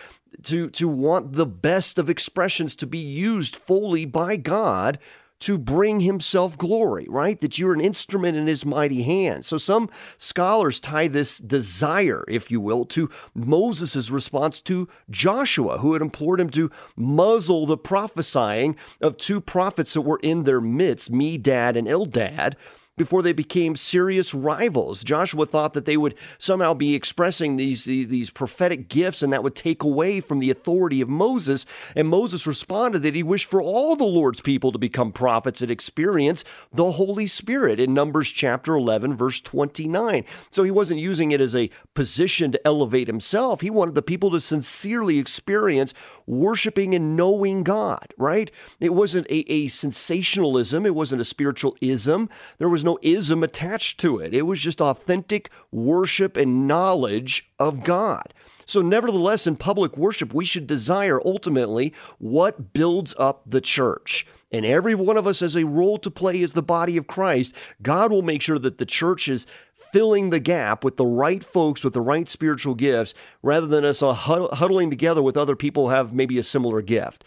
to, 0.45 0.71
to 0.71 0.88
want 0.88 1.35
the 1.35 1.47
best 1.47 1.99
of 1.99 2.11
expressions 2.11 2.75
to 2.76 2.87
be 2.87 2.99
used 2.99 3.55
fully 3.55 4.05
by 4.07 4.37
God 4.37 4.99
to 5.40 5.59
bring 5.59 6.00
himself 6.00 6.56
glory, 6.56 7.06
right? 7.09 7.40
That 7.40 7.59
you're 7.59 7.73
an 7.73 7.80
instrument 7.80 8.37
in 8.37 8.47
his 8.47 8.64
mighty 8.64 9.02
hand. 9.02 9.44
So 9.44 9.59
some 9.59 9.88
scholars 10.18 10.80
tie 10.80 11.09
this 11.09 11.38
desire, 11.38 12.25
if 12.28 12.50
you 12.50 12.61
will, 12.61 12.85
to 12.87 13.11
Moses' 13.35 14.11
response 14.11 14.61
to 14.62 14.88
Joshua, 15.11 15.78
who 15.78 15.94
had 15.94 16.02
implored 16.02 16.40
him 16.40 16.50
to 16.50 16.70
muzzle 16.97 17.66
the 17.66 17.78
prophesying 17.78 18.76
of 19.00 19.16
two 19.16 19.40
prophets 19.40 19.94
that 19.94 20.02
were 20.02 20.20
in 20.23 20.44
their 20.44 20.61
midst, 20.61 21.11
Medad 21.11 21.76
and 21.76 21.88
Eldad 21.88 22.54
before 23.00 23.23
they 23.23 23.33
became 23.33 23.75
serious 23.75 24.35
rivals. 24.35 25.02
Joshua 25.02 25.47
thought 25.47 25.73
that 25.73 25.87
they 25.87 25.97
would 25.97 26.14
somehow 26.37 26.75
be 26.75 26.95
expressing 26.95 27.57
these, 27.57 27.85
these, 27.85 28.09
these, 28.09 28.28
prophetic 28.28 28.90
gifts 28.90 29.23
and 29.23 29.33
that 29.33 29.42
would 29.42 29.54
take 29.54 29.83
away 29.83 30.21
from 30.21 30.38
the 30.38 30.50
authority 30.50 31.00
of 31.00 31.09
Moses. 31.09 31.64
And 31.97 32.09
Moses 32.09 32.47
responded 32.47 33.02
that 33.02 33.14
he 33.14 33.23
wished 33.23 33.47
for 33.47 33.62
all 33.62 33.97
the 33.97 34.04
Lord's 34.04 34.42
people 34.42 34.71
to 34.71 34.78
become 34.78 35.12
prophets 35.12 35.62
and 35.62 35.71
experience 35.71 36.45
the 36.75 36.92
Holy 36.92 37.26
Spirit 37.26 37.80
in 37.80 37.95
Numbers 37.95 38.30
chapter 38.30 38.75
11, 38.75 39.16
verse 39.16 39.40
29. 39.40 40.26
So 40.50 40.62
he 40.62 40.71
wasn't 40.71 41.00
using 41.00 41.30
it 41.30 41.40
as 41.40 41.57
a 41.57 41.71
position 41.95 42.52
to 42.52 42.66
elevate 42.66 43.07
himself. 43.07 43.62
He 43.62 43.71
wanted 43.71 43.95
the 43.95 44.02
people 44.02 44.30
to 44.33 44.40
sincerely 44.40 45.19
experience 45.19 45.95
worshiping 46.26 46.95
and 46.95 47.16
knowing 47.16 47.62
God, 47.62 48.12
right? 48.19 48.50
It 48.78 48.92
wasn't 48.92 49.26
a, 49.28 49.50
a 49.50 49.69
sensationalism, 49.69 50.85
it 50.85 50.95
wasn't 50.95 51.23
a 51.23 51.25
spiritual 51.25 51.78
ism. 51.80 52.28
There 52.59 52.69
was 52.69 52.85
no 52.85 52.89
no 52.90 52.99
ism 53.02 53.42
attached 53.42 53.99
to 54.00 54.18
it. 54.18 54.35
It 54.35 54.42
was 54.42 54.61
just 54.61 54.80
authentic 54.80 55.50
worship 55.70 56.37
and 56.37 56.66
knowledge 56.66 57.50
of 57.59 57.85
God. 57.85 58.35
So, 58.66 58.82
nevertheless, 58.82 59.47
in 59.47 59.56
public 59.56 59.97
worship, 59.97 60.35
we 60.35 60.44
should 60.44 60.66
desire 60.66 61.20
ultimately 61.25 61.92
what 62.18 62.73
builds 62.73 63.14
up 63.18 63.42
the 63.47 63.61
church. 63.61 64.26
And 64.52 64.66
every 64.66 64.97
one 64.97 65.16
of 65.16 65.26
us 65.26 65.40
has 65.40 65.56
a 65.56 65.64
role 65.64 65.99
to 65.99 66.11
play 66.11 66.42
as 66.42 66.54
the 66.54 66.62
body 66.62 66.97
of 66.97 67.06
Christ. 67.06 67.54
God 67.82 68.11
will 68.11 68.23
make 68.23 68.42
sure 68.42 68.59
that 68.59 68.78
the 68.78 68.87
church 68.87 69.28
is 69.28 69.47
filling 69.92 70.30
the 70.30 70.40
gap 70.40 70.85
with 70.85 70.97
the 70.97 71.06
right 71.06 71.42
folks 71.42 71.82
with 71.82 71.92
the 71.94 72.00
right 72.00 72.28
spiritual 72.28 72.75
gifts 72.76 73.12
rather 73.42 73.66
than 73.66 73.85
us 73.85 74.00
huddling 74.00 74.88
together 74.88 75.20
with 75.20 75.37
other 75.37 75.56
people 75.56 75.88
who 75.88 75.94
have 75.94 76.12
maybe 76.12 76.38
a 76.38 76.42
similar 76.44 76.80
gift. 76.80 77.25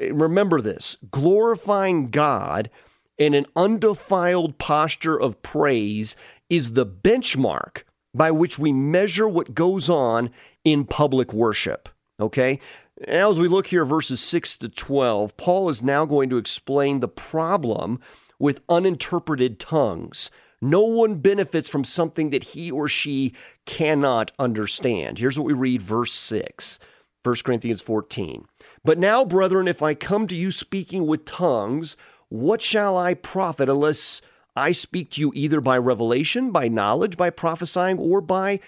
Remember 0.00 0.60
this 0.60 0.96
glorifying 1.10 2.08
God 2.08 2.70
and 3.18 3.34
an 3.34 3.46
undefiled 3.56 4.58
posture 4.58 5.18
of 5.18 5.42
praise 5.42 6.16
is 6.48 6.72
the 6.72 6.86
benchmark 6.86 7.82
by 8.14 8.30
which 8.30 8.58
we 8.58 8.72
measure 8.72 9.28
what 9.28 9.54
goes 9.54 9.88
on 9.88 10.30
in 10.64 10.84
public 10.84 11.32
worship. 11.32 11.88
Okay? 12.18 12.60
Now, 13.06 13.30
as 13.30 13.38
we 13.38 13.48
look 13.48 13.66
here, 13.66 13.84
verses 13.84 14.20
6 14.20 14.58
to 14.58 14.68
12, 14.70 15.36
Paul 15.36 15.68
is 15.68 15.82
now 15.82 16.06
going 16.06 16.30
to 16.30 16.38
explain 16.38 17.00
the 17.00 17.08
problem 17.08 18.00
with 18.38 18.62
uninterpreted 18.68 19.58
tongues. 19.60 20.30
No 20.62 20.80
one 20.82 21.16
benefits 21.16 21.68
from 21.68 21.84
something 21.84 22.30
that 22.30 22.42
he 22.42 22.70
or 22.70 22.88
she 22.88 23.34
cannot 23.66 24.32
understand. 24.38 25.18
Here's 25.18 25.38
what 25.38 25.46
we 25.46 25.52
read, 25.52 25.82
verse 25.82 26.12
6, 26.12 26.78
1 27.22 27.36
Corinthians 27.44 27.82
14. 27.82 28.46
But 28.82 28.98
now, 28.98 29.24
brethren, 29.26 29.68
if 29.68 29.82
I 29.82 29.92
come 29.92 30.26
to 30.28 30.34
you 30.34 30.50
speaking 30.50 31.06
with 31.06 31.26
tongues, 31.26 31.96
what 32.28 32.62
shall 32.62 32.96
I 32.96 33.14
profit 33.14 33.68
unless 33.68 34.20
I 34.54 34.72
speak 34.72 35.10
to 35.12 35.20
you 35.20 35.32
either 35.34 35.60
by 35.60 35.78
revelation, 35.78 36.50
by 36.50 36.68
knowledge, 36.68 37.16
by 37.16 37.30
prophesying, 37.30 37.98
or 37.98 38.20
by 38.20 38.60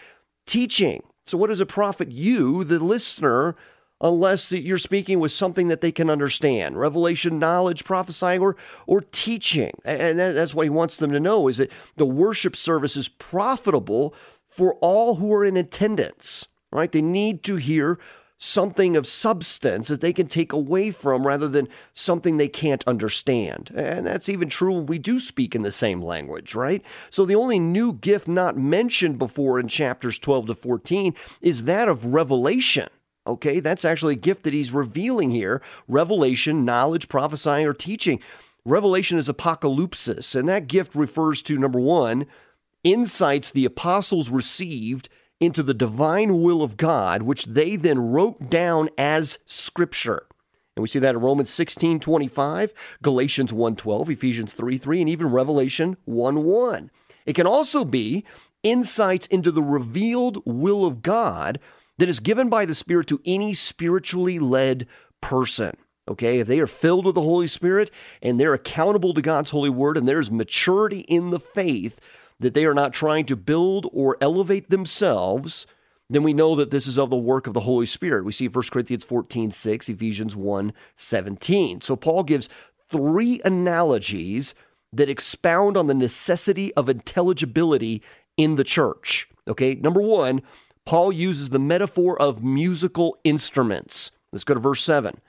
teaching? 0.47 1.03
So, 1.27 1.37
what 1.39 1.49
does 1.49 1.61
it 1.61 1.69
profit 1.69 2.11
you, 2.11 2.65
the 2.65 2.79
listener, 2.79 3.57
unless 4.01 4.53
you're 4.53 4.79
speaking 4.79 5.19
with 5.19 5.33
something 5.33 5.69
that 5.69 5.81
they 5.81 5.93
can 5.93 6.11
understand? 6.11 6.79
Revelation 6.79 7.39
knowledge 7.39 7.85
prophesying 7.85 8.41
or 8.41 8.57
or 8.87 9.01
teaching? 9.01 9.73
And 9.85 10.19
that's 10.19 10.55
what 10.55 10.65
he 10.65 10.71
wants 10.71 10.97
them 10.97 11.13
to 11.13 11.21
know 11.21 11.49
is 11.49 11.57
that 11.59 11.73
the 11.97 12.07
worship 12.07 12.55
service 12.55 12.97
is 12.97 13.09
profitable 13.09 14.15
for 14.49 14.75
all 14.77 15.17
who 15.17 15.33
are 15.33 15.45
in 15.45 15.57
attendance 15.57 16.47
right? 16.71 16.93
They 16.93 17.03
need 17.03 17.43
to 17.45 17.57
hear 17.57 17.99
something 18.39 18.97
of 18.97 19.07
substance 19.07 19.89
that 19.89 20.01
they 20.01 20.13
can 20.13 20.29
take 20.29 20.53
away 20.53 20.93
from 20.93 21.27
rather 21.27 21.49
than 21.49 21.69
something 21.93 22.37
they 22.37 22.49
can't 22.49 22.87
understand. 22.87 23.71
And 23.75 24.07
that's 24.07 24.29
even 24.29 24.49
true 24.49 24.75
when 24.75 24.87
we 24.87 24.99
do 24.99 25.19
speak 25.19 25.55
in 25.55 25.63
the 25.63 25.73
same 25.73 26.01
language, 26.01 26.55
right? 26.55 26.83
So 27.11 27.25
the 27.25 27.35
only 27.35 27.59
new 27.59 27.93
gift 27.93 28.29
not 28.29 28.57
mentioned 28.57 29.19
before 29.19 29.59
in 29.59 29.67
chapters 29.67 30.19
12 30.21 30.47
to 30.47 30.55
14 30.55 31.15
is 31.41 31.65
that 31.65 31.89
of 31.89 32.07
revelation. 32.07 32.89
Okay, 33.27 33.61
that's 33.61 33.85
actually 33.85 34.15
a 34.15 34.19
gift 34.19 34.45
that 34.45 34.55
he's 34.55 34.73
revealing 34.73 35.31
here 35.31 35.61
revelation, 35.87 36.65
knowledge, 36.65 37.09
prophesying, 37.09 37.67
or 37.67 37.75
teaching. 37.75 38.21
Revelation 38.65 39.19
is 39.19 39.29
apocalypsis, 39.29 40.35
and 40.35 40.49
that 40.49 40.67
gift 40.67 40.95
refers 40.95 41.43
to 41.43 41.59
number 41.59 41.81
one, 41.81 42.27
insights 42.85 43.51
the 43.51 43.65
apostles 43.65 44.31
received 44.31 45.09
into 45.41 45.63
the 45.63 45.75
divine 45.75 46.43
will 46.43 46.63
of 46.63 46.77
God, 46.77 47.23
which 47.23 47.47
they 47.47 47.77
then 47.77 47.99
wrote 47.99 48.51
down 48.51 48.89
as 48.99 49.39
scripture. 49.47 50.27
And 50.77 50.83
we 50.83 50.89
see 50.89 50.99
that 51.01 51.15
in 51.15 51.21
Romans 51.21 51.51
16 51.51 52.01
25, 52.01 52.73
Galatians 53.03 53.53
1 53.53 53.77
12, 53.77 54.11
Ephesians 54.11 54.53
3 54.53 54.79
3, 54.79 55.01
and 55.01 55.11
even 55.11 55.29
Revelation 55.29 55.97
1 56.05 56.45
1. 56.45 56.91
It 57.27 57.35
can 57.35 57.47
also 57.47 57.85
be 57.85 58.25
insights 58.63 59.27
into 59.27 59.51
the 59.51 59.63
revealed 59.63 60.43
will 60.45 60.87
of 60.87 61.03
God 61.03 61.59
that 61.99 62.09
is 62.09 62.21
given 62.21 62.49
by 62.49 62.65
the 62.65 62.75
Spirit 62.75 63.07
to 63.09 63.21
any 63.25 63.55
spiritually 63.55 64.39
led 64.39 64.87
person. 65.21 65.77
Okay, 66.09 66.39
if 66.39 66.47
they 66.47 66.59
are 66.61 66.67
filled 66.67 67.05
with 67.05 67.17
the 67.17 67.23
Holy 67.23 67.47
Spirit 67.47 67.91
and 68.23 68.41
they're 68.41 68.55
accountable 68.55 69.13
to 69.13 69.21
God's 69.21 69.51
holy 69.51 69.69
word 69.69 69.97
and 69.97 70.09
there's 70.09 70.31
maturity 70.31 71.01
in 71.01 71.31
the 71.31 71.41
faith, 71.41 72.01
that 72.41 72.55
they 72.55 72.65
are 72.65 72.75
not 72.75 72.93
trying 72.93 73.27
to 73.27 73.37
build 73.37 73.89
or 73.93 74.17
elevate 74.21 74.71
themselves, 74.71 75.67
then 76.11 76.23
we 76.23 76.33
know 76.33 76.55
that 76.55 76.71
this 76.71 76.87
is 76.87 76.99
of 76.99 77.11
the 77.11 77.17
work 77.17 77.47
of 77.47 77.55
the 77.55 77.61
Holy 77.61 77.87
Spirit. 77.87 78.25
We 78.25 78.33
see 78.33 78.49
1 78.49 78.65
Corinthians 78.71 79.05
14, 79.05 79.51
6, 79.51 79.89
Ephesians 79.89 80.35
1, 80.35 80.73
17. 80.97 81.81
So 81.81 81.97
Paul 81.97 82.23
gives 82.23 82.49
three 82.89 83.41
analogies 83.45 84.55
that 84.93 85.11
expound 85.11 85.77
on 85.77 85.87
the 85.87 85.95
necessity 85.95 86.73
of 86.75 86.89
intelligibility 86.89 88.03
in 88.37 88.57
the 88.57 88.65
church. 88.65 89.29
Okay, 89.47 89.75
number 89.75 90.01
one, 90.01 90.41
Paul 90.87 91.13
uses 91.13 91.51
the 91.51 91.59
metaphor 91.59 92.21
of 92.21 92.43
musical 92.43 93.19
instruments. 93.25 94.11
Let's 94.33 94.45
go 94.45 94.55
to 94.55 94.61
verse 94.61 94.83
7. 94.83 95.21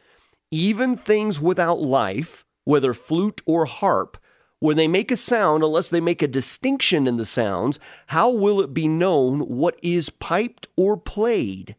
Even 0.52 0.96
things 0.96 1.42
without 1.42 1.82
life, 1.82 2.46
whether 2.64 2.94
flute 2.94 3.42
or 3.46 3.66
harp, 3.66 4.18
when 4.60 4.78
they 4.78 4.88
make 4.88 5.12
a 5.12 5.16
sound, 5.16 5.64
unless 5.64 5.90
they 5.90 6.02
make 6.02 6.22
a 6.22 6.28
distinction 6.28 7.08
in 7.08 7.18
the 7.18 7.26
sounds, 7.26 7.80
how 8.08 8.30
will 8.30 8.62
it 8.62 8.74
be 8.74 8.88
known 8.88 9.42
what 9.42 9.80
is 9.82 10.10
piped 10.10 10.68
or 10.76 10.98
played? 10.98 11.76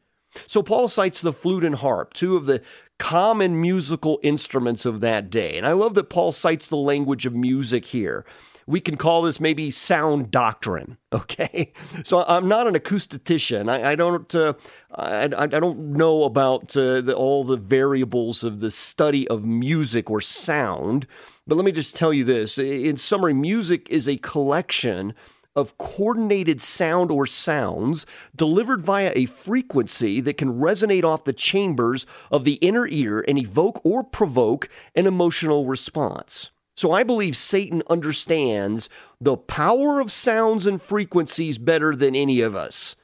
So 0.46 0.62
Paul 0.62 0.88
cites 0.88 1.20
the 1.20 1.32
flute 1.32 1.64
and 1.64 1.74
harp, 1.74 2.14
two 2.14 2.36
of 2.36 2.46
the 2.46 2.62
common 2.98 3.60
musical 3.60 4.20
instruments 4.22 4.84
of 4.84 5.00
that 5.00 5.30
day. 5.30 5.56
And 5.56 5.66
I 5.66 5.72
love 5.72 5.94
that 5.94 6.10
Paul 6.10 6.32
cites 6.32 6.68
the 6.68 6.76
language 6.76 7.26
of 7.26 7.34
music 7.34 7.86
here. 7.86 8.24
We 8.70 8.80
can 8.80 8.96
call 8.96 9.22
this 9.22 9.40
maybe 9.40 9.70
sound 9.70 10.30
doctrine. 10.30 10.96
Okay, 11.12 11.72
so 12.04 12.22
I'm 12.22 12.46
not 12.46 12.68
an 12.68 12.74
acoustician. 12.74 13.68
I, 13.68 13.92
I 13.92 13.94
don't. 13.96 14.32
Uh, 14.32 14.54
I, 14.94 15.24
I, 15.24 15.46
don't 15.46 15.92
know 15.92 16.22
about 16.22 16.76
uh, 16.76 17.00
the, 17.00 17.16
all 17.16 17.42
the 17.42 17.56
variables 17.56 18.44
of 18.44 18.60
the 18.60 18.70
study 18.70 19.26
of 19.26 19.44
music 19.44 20.08
or 20.08 20.20
sound. 20.20 21.08
But 21.48 21.56
let 21.56 21.64
me 21.64 21.72
just 21.72 21.96
tell 21.96 22.12
you 22.12 22.22
this: 22.22 22.58
in 22.58 22.96
summary, 22.96 23.34
music 23.34 23.90
is 23.90 24.06
a 24.06 24.18
collection 24.18 25.14
of 25.56 25.78
coordinated 25.78 26.60
sound 26.60 27.10
or 27.10 27.26
sounds 27.26 28.06
delivered 28.36 28.82
via 28.82 29.12
a 29.16 29.26
frequency 29.26 30.20
that 30.20 30.38
can 30.38 30.60
resonate 30.60 31.04
off 31.04 31.24
the 31.24 31.32
chambers 31.32 32.06
of 32.30 32.44
the 32.44 32.54
inner 32.54 32.86
ear 32.86 33.24
and 33.26 33.36
evoke 33.36 33.84
or 33.84 34.04
provoke 34.04 34.68
an 34.94 35.06
emotional 35.06 35.66
response. 35.66 36.50
So 36.80 36.92
I 36.92 37.02
believe 37.02 37.36
Satan 37.36 37.82
understands 37.90 38.88
the 39.20 39.36
power 39.36 40.00
of 40.00 40.10
sounds 40.10 40.64
and 40.64 40.80
frequencies 40.80 41.58
better 41.58 41.94
than 41.94 42.16
any 42.16 42.40
of 42.40 42.56
us. 42.56 42.96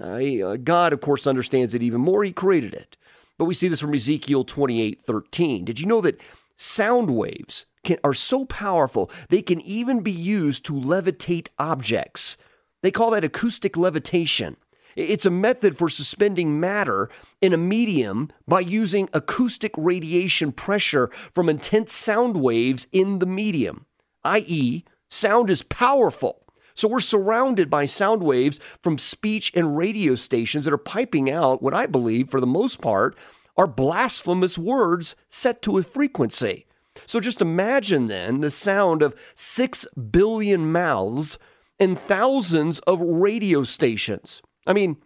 Uh, 0.00 0.54
God, 0.54 0.92
of 0.92 1.00
course, 1.00 1.26
understands 1.26 1.74
it 1.74 1.82
even 1.82 2.00
more. 2.00 2.22
He 2.22 2.30
created 2.30 2.74
it. 2.74 2.96
But 3.36 3.46
we 3.46 3.54
see 3.54 3.66
this 3.66 3.80
from 3.80 3.92
Ezekiel 3.92 4.44
28 4.44 5.02
13. 5.02 5.64
Did 5.64 5.80
you 5.80 5.86
know 5.86 6.00
that 6.02 6.20
sound 6.56 7.10
waves 7.10 7.66
can, 7.82 7.98
are 8.04 8.14
so 8.14 8.44
powerful 8.44 9.10
they 9.30 9.42
can 9.42 9.60
even 9.62 9.98
be 9.98 10.12
used 10.12 10.64
to 10.66 10.72
levitate 10.72 11.48
objects? 11.58 12.36
They 12.82 12.92
call 12.92 13.10
that 13.10 13.24
acoustic 13.24 13.76
levitation. 13.76 14.58
It's 14.96 15.26
a 15.26 15.30
method 15.30 15.76
for 15.76 15.88
suspending 15.88 16.60
matter 16.60 17.10
in 17.40 17.52
a 17.52 17.58
medium 17.58 18.30
by 18.46 18.60
using 18.60 19.08
acoustic 19.12 19.72
radiation 19.76 20.52
pressure 20.52 21.10
from 21.32 21.48
intense 21.48 21.92
sound 21.92 22.36
waves 22.36 22.86
in 22.92 23.18
the 23.18 23.26
medium, 23.26 23.86
i.e., 24.24 24.84
sound 25.08 25.50
is 25.50 25.62
powerful. 25.62 26.44
So 26.74 26.88
we're 26.88 27.00
surrounded 27.00 27.70
by 27.70 27.86
sound 27.86 28.22
waves 28.22 28.58
from 28.82 28.98
speech 28.98 29.52
and 29.54 29.76
radio 29.76 30.16
stations 30.16 30.64
that 30.64 30.74
are 30.74 30.78
piping 30.78 31.30
out 31.30 31.62
what 31.62 31.74
I 31.74 31.86
believe, 31.86 32.28
for 32.30 32.40
the 32.40 32.46
most 32.46 32.80
part, 32.80 33.16
are 33.56 33.68
blasphemous 33.68 34.58
words 34.58 35.14
set 35.28 35.62
to 35.62 35.78
a 35.78 35.84
frequency. 35.84 36.66
So 37.06 37.20
just 37.20 37.40
imagine 37.40 38.08
then 38.08 38.40
the 38.40 38.50
sound 38.50 39.02
of 39.02 39.14
six 39.34 39.86
billion 40.10 40.70
mouths 40.70 41.38
and 41.78 41.98
thousands 41.98 42.80
of 42.80 43.00
radio 43.00 43.64
stations. 43.64 44.42
I 44.66 44.72
mean, 44.72 44.96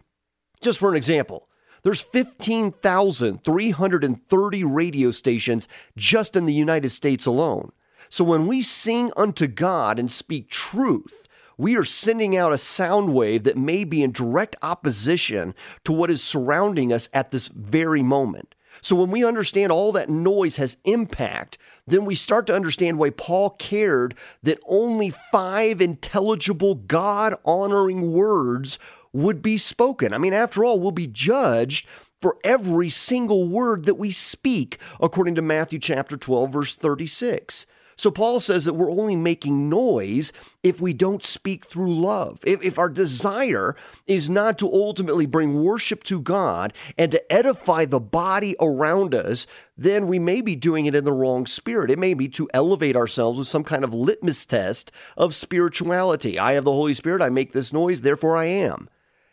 just 0.61 0.79
for 0.79 0.89
an 0.89 0.95
example, 0.95 1.49
there's 1.83 2.01
15,330 2.01 4.63
radio 4.63 5.11
stations 5.11 5.67
just 5.95 6.35
in 6.35 6.45
the 6.45 6.53
United 6.53 6.89
States 6.89 7.25
alone. 7.25 7.71
So 8.09 8.23
when 8.23 8.47
we 8.47 8.63
sing 8.63 9.11
unto 9.15 9.47
God 9.47 9.99
and 9.99 10.11
speak 10.11 10.49
truth, 10.49 11.27
we 11.57 11.75
are 11.75 11.83
sending 11.83 12.35
out 12.35 12.53
a 12.53 12.57
sound 12.57 13.13
wave 13.13 13.43
that 13.43 13.57
may 13.57 13.83
be 13.83 14.01
in 14.01 14.11
direct 14.11 14.55
opposition 14.61 15.53
to 15.83 15.91
what 15.91 16.09
is 16.09 16.23
surrounding 16.23 16.91
us 16.91 17.09
at 17.13 17.31
this 17.31 17.49
very 17.49 18.01
moment. 18.01 18.55
So 18.81 18.95
when 18.95 19.11
we 19.11 19.25
understand 19.25 19.71
all 19.71 19.91
that 19.91 20.09
noise 20.09 20.55
has 20.55 20.77
impact, 20.85 21.57
then 21.85 22.05
we 22.05 22.15
start 22.15 22.47
to 22.47 22.55
understand 22.55 22.97
why 22.97 23.09
Paul 23.09 23.51
cared 23.51 24.15
that 24.43 24.59
only 24.67 25.13
five 25.31 25.81
intelligible 25.81 26.75
God 26.75 27.35
honoring 27.43 28.13
words 28.13 28.79
would 29.13 29.41
be 29.41 29.57
spoken. 29.57 30.13
I 30.13 30.17
mean, 30.17 30.33
after 30.33 30.63
all, 30.63 30.79
we'll 30.79 30.91
be 30.91 31.07
judged 31.07 31.87
for 32.19 32.37
every 32.43 32.89
single 32.89 33.47
word 33.47 33.85
that 33.85 33.95
we 33.95 34.11
speak, 34.11 34.77
according 34.99 35.35
to 35.35 35.41
Matthew 35.41 35.79
chapter 35.79 36.17
12, 36.17 36.51
verse 36.51 36.75
36. 36.75 37.65
So 37.99 38.11
Paul 38.11 38.39
says 38.39 38.63
that 38.63 38.75
we're 38.75 38.89
only 38.89 39.17
making 39.17 39.67
noise 39.67 40.31
if 40.63 40.79
we 40.79 40.93
don't 40.93 41.21
speak 41.21 41.65
through 41.65 41.99
love. 41.99 42.39
If, 42.45 42.63
if, 42.63 42.79
our 42.79 42.87
desire 42.87 43.75
is 44.07 44.29
not 44.29 44.57
to 44.59 44.71
ultimately 44.71 45.25
bring 45.25 45.65
worship 45.65 46.03
to 46.05 46.21
God 46.21 46.71
and 46.97 47.11
to 47.11 47.31
edify 47.31 47.83
the 47.83 47.99
body 47.99 48.55
around 48.61 49.13
us, 49.13 49.47
then 49.77 50.07
we 50.07 50.17
may 50.17 50.39
be 50.39 50.55
doing 50.55 50.85
it 50.85 50.95
in 50.95 51.03
the 51.03 51.11
wrong 51.11 51.45
spirit. 51.45 51.91
It 51.91 51.99
may 51.99 52.13
be 52.13 52.29
to 52.29 52.49
elevate 52.53 52.95
ourselves 52.95 53.37
with 53.37 53.49
some 53.49 53.65
kind 53.65 53.83
of 53.83 53.93
litmus 53.93 54.45
test 54.45 54.93
of 55.17 55.35
spirituality. 55.35 56.39
I 56.39 56.53
have 56.53 56.63
the 56.63 56.71
Holy 56.71 56.93
Spirit, 56.93 57.21
I 57.21 57.27
make 57.27 57.51
this 57.51 57.73
noise, 57.73 57.99
therefore 57.99 58.37
I 58.37 58.45
am 58.45 58.87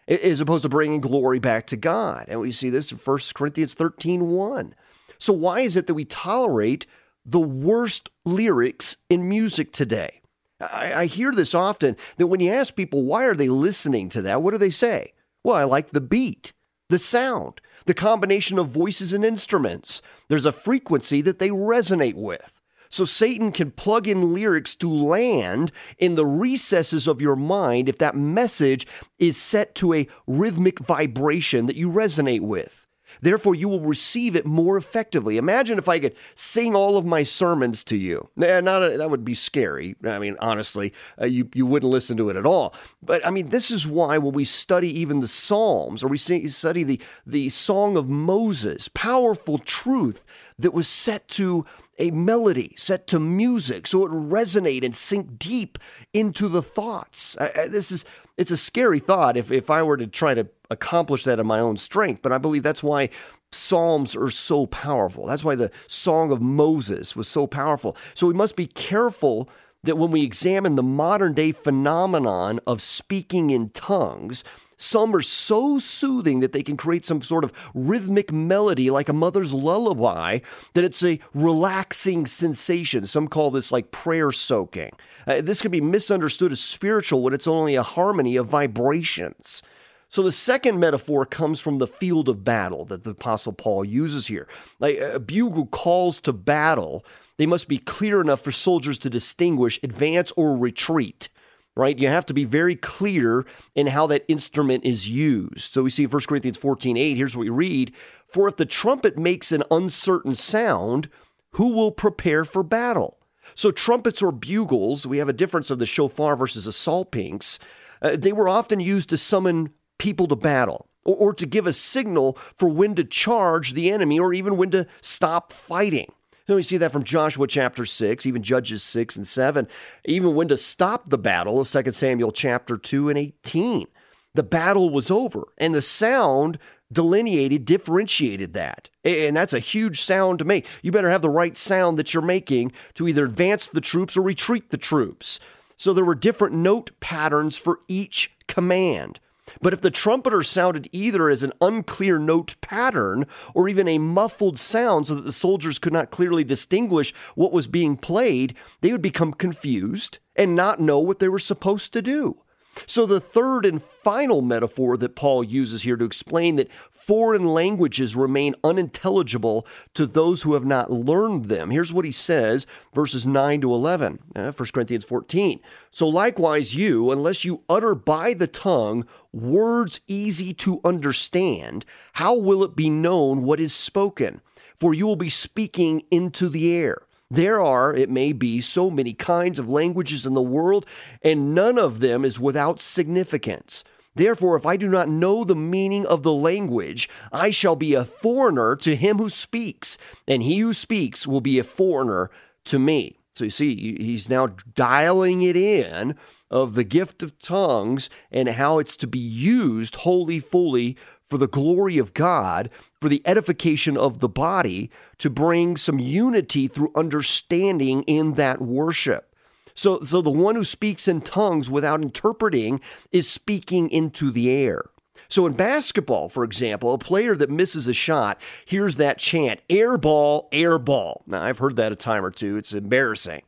as 0.09 0.41
opposed 0.41 0.63
to 0.63 0.69
bringing 0.69 1.01
glory 1.01 1.39
back 1.39 1.67
to 1.69 1.77
God. 1.77 2.27
And 2.29 2.41
we 2.41 2.53
see 2.53 2.71
this 2.71 2.93
in 2.93 2.99
1 2.99 3.19
Corinthians 3.35 3.75
13 3.75 4.29
1. 4.29 4.75
So, 5.19 5.33
why 5.33 5.61
is 5.61 5.77
it 5.77 5.87
that 5.87 5.95
we 5.95 6.05
tolerate 6.05 6.87
the 7.25 7.41
worst 7.41 8.11
lyrics 8.25 8.97
in 9.09 9.29
music 9.29 9.73
today? 9.73 10.21
I, 10.61 10.95
I 10.95 11.07
hear 11.07 11.33
this 11.33 11.55
often 11.55 11.97
that 12.17 12.27
when 12.29 12.41
you 12.41 12.53
ask 12.53 12.75
people 12.75 13.03
why 13.03 13.25
are 13.25 13.35
they 13.35 13.49
listening 13.49 14.09
to 14.11 14.23
that, 14.23 14.43
what 14.43 14.53
do 14.53 14.59
they 14.59 14.71
say? 14.71 15.13
Well, 15.43 15.57
I 15.57 15.65
like 15.65 15.91
the 15.91 16.01
beat, 16.01 16.53
the 16.89 16.99
sound, 16.99 17.61
the 17.85 17.95
combination 17.95 18.59
of 18.59 18.69
voices 18.69 19.13
and 19.13 19.25
instruments. 19.25 20.03
There's 20.29 20.47
a 20.47 20.53
frequency 20.53 21.21
that 21.23 21.39
they 21.39 21.51
resonate 21.51 22.15
with. 22.15 22.56
So 22.91 23.05
Satan 23.05 23.53
can 23.53 23.71
plug 23.71 24.09
in 24.09 24.35
lyrics 24.35 24.75
to 24.77 24.93
land 24.93 25.73
in 25.99 26.15
the 26.15 26.27
recesses 26.27 27.07
of 27.07 27.21
your 27.21 27.37
mind 27.37 27.89
if 27.89 27.99
that 27.99 28.17
message 28.17 28.87
is 29.19 29.37
set 29.37 29.75
to 29.77 29.95
a 29.95 30.09
rhythmic 30.27 30.79
vibration 30.79 31.67
that 31.67 31.77
you 31.77 31.91
resonate 31.91 32.43
with. 32.43 32.87
Therefore, 33.21 33.55
you 33.55 33.69
will 33.69 33.81
receive 33.81 34.37
it 34.37 34.47
more 34.47 34.77
effectively. 34.77 35.37
Imagine 35.37 35.79
if 35.79 35.89
I 35.89 35.99
could 35.99 36.15
sing 36.35 36.75
all 36.75 36.97
of 36.97 37.07
my 37.07 37.23
sermons 37.23 37.83
to 37.85 37.97
you. 37.97 38.29
Not 38.37 38.83
a, 38.83 38.99
that 38.99 39.11
would 39.11 39.25
be 39.25 39.35
scary. 39.35 39.97
I 40.05 40.19
mean, 40.19 40.37
honestly, 40.41 40.93
uh, 41.21 41.27
you, 41.27 41.49
you 41.55 41.67
wouldn't 41.67 41.91
listen 41.91 42.17
to 42.19 42.31
it 42.31 42.37
at 42.37 42.47
all. 42.47 42.75
But 43.03 43.27
I 43.27 43.31
mean, 43.31 43.49
this 43.49 43.71
is 43.71 43.87
why 43.87 44.19
when 44.19 44.35
we 44.35 44.45
study 44.45 44.91
even 45.01 45.21
the 45.21 45.29
Psalms 45.29 46.03
or 46.03 46.09
we 46.09 46.19
study 46.19 46.83
the, 46.83 47.01
the 47.27 47.49
Song 47.49 47.97
of 47.97 48.09
Moses, 48.09 48.89
powerful 48.89 49.59
truth 49.59 50.25
that 50.59 50.75
was 50.75 50.89
set 50.89 51.29
to 51.29 51.65
a 51.99 52.11
melody 52.11 52.75
set 52.77 53.07
to 53.09 53.19
music 53.19 53.87
so 53.87 54.05
it 54.05 54.11
resonate 54.11 54.85
and 54.85 54.95
sink 54.95 55.39
deep 55.39 55.79
into 56.13 56.49
the 56.49 56.63
thoughts. 56.63 57.37
I, 57.41 57.69
this 57.69 57.91
is 57.91 58.05
it's 58.37 58.51
a 58.51 58.57
scary 58.57 58.99
thought 58.99 59.37
if, 59.37 59.51
if 59.51 59.71
I 59.71 59.83
were 59.83 59.97
to 59.97 60.07
try 60.07 60.35
to 60.35 60.47
accomplish 60.71 61.25
that 61.25 61.39
in 61.39 61.47
my 61.47 61.59
own 61.59 61.77
strength, 61.77 62.21
but 62.23 62.33
I 62.33 62.39
believe 62.39 62.63
that's 62.63 62.83
why 62.83 63.09
Psalms 63.53 64.15
are 64.15 64.31
so 64.31 64.67
powerful. 64.67 65.27
That's 65.27 65.45
why 65.45 65.55
the 65.55 65.71
Song 65.87 66.31
of 66.31 66.43
Moses 66.43 67.17
was 67.17 67.29
so 67.29 67.47
powerful. 67.47 67.97
So 68.15 68.27
we 68.27 68.35
must 68.35 68.57
be 68.57 68.67
careful 68.67 69.49
that 69.85 69.97
when 69.97 70.11
we 70.11 70.23
examine 70.23 70.77
the 70.77 70.83
modern 70.83 71.33
day 71.33 71.53
phenomenon 71.53 72.61
of 72.67 72.83
speaking 72.83 73.51
in 73.51 73.71
tongues, 73.71 74.45
some 74.79 75.15
are 75.17 75.23
so 75.23 75.79
soothing 75.79 76.41
that 76.41 76.53
they 76.53 76.63
can 76.63 76.77
create 76.77 77.05
some 77.05 77.23
sort 77.23 77.45
of 77.45 77.53
rhythmic 77.75 78.31
melody 78.31 78.91
like 78.91 79.09
a 79.09 79.15
mother's 79.15 79.55
lullaby, 79.55 80.41
that 80.75 80.85
it's 80.85 81.03
a 81.03 81.19
relaxing 81.33 82.27
sensation. 82.27 83.07
Some 83.07 83.29
call 83.29 83.51
this 83.51 83.73
like 83.73 83.91
prayer 83.91 84.33
soaking. 84.33 84.93
Uh, 85.27 85.41
this 85.41 85.63
can 85.63 85.71
be 85.71 85.81
misunderstood 85.81 86.53
as 86.53 86.61
spiritual 86.61 87.23
when 87.23 87.33
it's 87.33 87.47
only 87.47 87.75
a 87.75 87.83
harmony 87.83 88.37
of 88.37 88.49
vibrations. 88.49 89.63
So 90.09 90.23
the 90.23 90.33
second 90.33 90.79
metaphor 90.79 91.27
comes 91.27 91.59
from 91.59 91.79
the 91.79 91.87
field 91.87 92.29
of 92.29 92.45
battle 92.45 92.85
that 92.87 93.03
the 93.05 93.11
Apostle 93.11 93.53
Paul 93.53 93.85
uses 93.85 94.27
here. 94.27 94.47
Like 94.79 94.99
a 94.99 95.19
bugle 95.19 95.67
calls 95.67 96.21
to 96.21 96.33
battle, 96.33 97.05
they 97.39 97.47
must 97.47 97.69
be 97.69 97.79
clear 97.79 98.21
enough 98.21 98.41
for 98.41 98.53
soldiers 98.53 98.99
to 98.99 99.11
distinguish 99.11 99.79
advance 99.83 100.33
or 100.37 100.57
retreat 100.57 101.29
right? 101.77 101.99
You 101.99 102.09
have 102.09 102.27
to 102.27 102.35
be 102.35 102.45
very 102.45 102.75
clear 102.75 103.45
in 103.75 103.89
how 103.89 104.07
that 104.09 104.25
instrument 104.29 104.85
is 104.85 105.09
used. 105.09 105.73
So 105.73 105.83
we 105.83 105.91
see 105.91 106.07
1 106.07 106.23
Corinthians 106.27 106.57
14 106.57 106.97
8, 106.97 107.17
here's 107.17 107.37
what 107.37 107.43
we 107.43 107.51
read 107.51 107.93
For 108.27 108.49
if 108.49 108.57
the 108.57 108.67
trumpet 108.67 109.17
makes 109.17 109.53
an 109.53 109.63
uncertain 109.71 110.35
sound, 110.35 111.09
who 111.53 111.75
will 111.75 111.93
prepare 111.93 112.45
for 112.45 112.63
battle? 112.63 113.19
So 113.55 113.71
trumpets 113.71 114.23
or 114.23 114.33
bugles, 114.33 115.07
we 115.07 115.19
have 115.19 115.29
a 115.29 115.35
difference 115.35 115.71
of 115.71 115.79
the 115.79 115.87
shofar 115.87 116.35
versus 116.37 116.67
a 116.67 116.71
salpinx. 116.71 117.59
Uh, 118.03 118.17
they 118.17 118.33
were 118.33 118.49
often 118.49 118.81
used 118.81 119.09
to 119.11 119.17
summon 119.17 119.71
people 119.99 120.27
to 120.29 120.37
battle 120.37 120.89
or, 121.05 121.17
or 121.17 121.35
to 121.35 121.47
give 121.47 121.67
a 121.67 121.73
signal 121.73 122.37
for 122.55 122.69
when 122.69 122.95
to 122.97 123.05
charge 123.05 123.75
the 123.75 123.91
enemy 123.91 124.19
or 124.19 124.35
even 124.35 124.57
when 124.57 124.71
to 124.73 124.87
stop 125.01 125.53
fighting. 125.53 126.11
So 126.47 126.55
we 126.55 126.63
see 126.63 126.77
that 126.77 126.93
from 126.93 127.03
Joshua 127.03 127.49
chapter 127.49 127.85
6, 127.85 128.25
even 128.25 128.43
Judges 128.43 128.83
6 128.85 129.17
and 129.17 129.27
7, 129.27 129.67
even 130.05 130.35
when 130.35 130.47
to 130.49 130.57
stop 130.57 131.09
the 131.09 131.19
battle 131.19 131.61
of 131.61 131.69
2 131.69 131.91
Samuel 131.91 132.31
chapter 132.31 132.77
2 132.77 133.09
and 133.09 133.19
18. 133.19 133.87
The 134.35 134.43
battle 134.45 134.91
was 134.91 135.11
over, 135.11 135.49
and 135.59 135.75
the 135.75 135.83
sound 135.83 136.59
delineated, 136.93 137.65
differentiated 137.65 138.53
that. 138.53 138.91
And 139.03 139.37
that's 139.37 139.55
a 139.55 139.59
huge 139.59 140.01
sound 140.01 140.39
to 140.39 140.45
make. 140.45 140.67
You 140.83 140.93
better 140.93 141.11
have 141.11 141.23
the 141.23 141.31
right 141.31 141.57
sound 141.57 141.99
that 141.99 142.15
you're 142.15 142.23
making 142.23 142.73
to 142.95 143.09
either 143.09 143.25
advance 143.25 143.69
the 143.69 143.81
troops 143.81 144.17
or 144.17 144.23
retreat 144.23 144.71
the 144.71 144.77
troops. 144.77 145.41
So 145.77 145.93
there 145.93 146.05
were 146.05 146.15
different 146.15 146.55
note 146.55 146.91
patterns 147.01 147.57
for 147.57 147.81
each 147.89 148.31
command. 148.47 149.19
But 149.61 149.73
if 149.73 149.81
the 149.81 149.91
trumpeter 149.91 150.43
sounded 150.43 150.89
either 150.93 151.29
as 151.29 151.43
an 151.43 151.53
unclear 151.61 152.19
note 152.19 152.57
pattern 152.61 153.27
or 153.55 153.69
even 153.69 153.89
a 153.89 153.99
muffled 153.99 154.59
sound 154.59 155.07
so 155.07 155.15
that 155.15 155.25
the 155.25 155.33
soldiers 155.33 155.79
could 155.79 155.93
not 155.93 156.11
clearly 156.11 156.45
distinguish 156.45 157.15
what 157.35 157.53
was 157.53 157.69
being 157.69 157.97
played, 157.97 158.55
they 158.81 158.93
would 158.93 159.03
become 159.03 159.33
confused 159.33 160.19
and 160.35 160.55
not 160.55 160.81
know 160.81 160.99
what 160.99 161.19
they 161.19 161.29
were 161.29 161.39
supposed 161.39 161.93
to 161.93 162.03
do. 162.03 162.43
So, 162.85 163.07
the 163.07 163.21
third 163.21 163.65
and 163.65 163.83
final 163.83 164.43
metaphor 164.43 164.97
that 164.99 165.17
Paul 165.17 165.43
uses 165.43 165.83
here 165.83 165.97
to 165.97 166.05
explain 166.05 166.57
that 166.57 166.71
foreign 166.93 167.45
languages 167.45 168.17
remain 168.17 168.55
unintelligible 168.65 169.67
to 169.95 170.07
those 170.07 170.43
who 170.43 170.55
have 170.55 170.65
not 170.65 170.91
learned 170.91 171.47
them. 171.47 171.71
Here's 171.71 171.93
what 171.93 172.05
he 172.05 172.11
says, 172.11 172.67
verses 172.93 173.25
9 173.25 173.61
to 173.61 173.73
11, 173.73 174.19
uh, 174.35 174.53
1 174.53 174.69
Corinthians 174.73 175.05
14. 175.05 175.61
So 175.93 176.09
likewise, 176.09 176.75
you, 176.75 177.13
unless 177.13 177.45
you 177.45 177.63
utter 177.69 177.95
by 177.95 178.35
the 178.35 178.49
tongue 178.49 179.07
words 179.33 180.01
easy 180.09 180.53
to 180.55 180.81
understand, 180.85 181.85
how 182.15 182.37
will 182.37 182.65
it 182.65 182.75
be 182.75 182.91
known 182.91 183.45
what 183.45 183.61
is 183.61 183.73
spoken? 183.73 184.41
For 184.77 184.93
you 184.93 185.07
will 185.07 185.17
be 185.17 185.31
speaking 185.31 186.03
into 186.11 186.49
the 186.49 186.75
air. 186.77 187.06
There 187.31 187.61
are, 187.61 187.93
it 187.93 188.09
may 188.09 188.33
be, 188.33 188.61
so 188.61 188.89
many 188.89 189.13
kinds 189.13 189.59
of 189.59 189.69
languages 189.69 190.27
in 190.27 190.35
the 190.35 190.43
world, 190.43 190.87
and 191.23 191.55
none 191.55 191.79
of 191.79 192.01
them 192.01 192.25
is 192.25 192.39
without 192.39 192.81
significance. 192.81 193.83
Therefore, 194.15 194.57
if 194.57 194.65
I 194.65 194.77
do 194.77 194.89
not 194.89 195.09
know 195.09 195.45
the 195.45 195.57
meaning 195.57 196.07
of 196.07 196.23
the 196.23 196.33
language, 196.33 197.09
I 197.33 197.51
shall 197.51 197.77
be 197.77 197.95
a 197.95 198.05
foreigner 198.05 198.77
to 198.77 198.97
him 198.97 199.19
who 199.19 199.29
speaks, 199.29 199.99
and 200.27 200.43
he 200.43 200.61
who 200.61 200.73
speaks 200.73 201.27
will 201.27 201.41
be 201.43 201.59
a 201.59 201.65
foreigner 201.65 202.31
to 202.67 202.79
me. 202.79 203.19
So 203.35 203.45
you 203.45 203.51
see, 203.51 203.97
he's 203.99 204.31
now 204.31 204.47
dialing 204.75 205.43
it 205.43 205.57
in 205.57 206.15
of 206.51 206.75
the 206.75 206.85
gift 206.85 207.23
of 207.23 207.39
tongues 207.39 208.09
and 208.31 208.49
how 208.49 208.79
it's 208.79 208.97
to 208.97 209.07
be 209.07 209.19
used 209.19 209.97
wholly, 209.97 210.41
fully 210.41 210.97
for 211.29 211.39
the 211.39 211.49
glory 211.49 211.99
of 211.99 212.15
God, 212.15 212.71
for 213.01 213.09
the 213.09 213.23
edification 213.25 213.97
of 213.97 214.21
the 214.21 214.29
body, 214.29 214.91
to 215.19 215.31
bring 215.31 215.77
some 215.77 215.99
unity 215.99 216.69
through 216.69 216.93
understanding 216.95 218.03
in 218.03 218.35
that 218.35 218.61
worship. 218.61 219.35
So, 219.75 220.01
so 220.01 220.23
the 220.23 220.31
one 220.31 220.55
who 220.55 220.65
speaks 220.65 221.07
in 221.07 221.21
tongues 221.21 221.69
without 221.69 222.03
interpreting 222.03 222.81
is 223.13 223.29
speaking 223.29 223.91
into 223.91 224.31
the 224.31 224.51
air. 224.51 224.83
So 225.29 225.47
in 225.47 225.55
basketball, 225.55 226.29
for 226.29 226.45
example, 226.45 226.95
a 226.95 226.99
player 226.99 227.37
that 227.37 227.51
misses 227.51 227.87
a 227.87 227.93
shot 227.93 228.41
hears 228.65 228.97
that 228.97 229.19
chant, 229.19 229.61
air 229.69 229.99
ball, 229.99 230.49
air 230.53 230.79
ball. 230.79 231.25
Now, 231.27 231.43
I've 231.43 231.59
heard 231.59 231.77
that 231.77 231.93
a 231.93 231.97
time 231.97 232.25
or 232.25 232.31
two. 232.31 232.57
It's 232.57 232.73
embarrassing. 232.73 233.43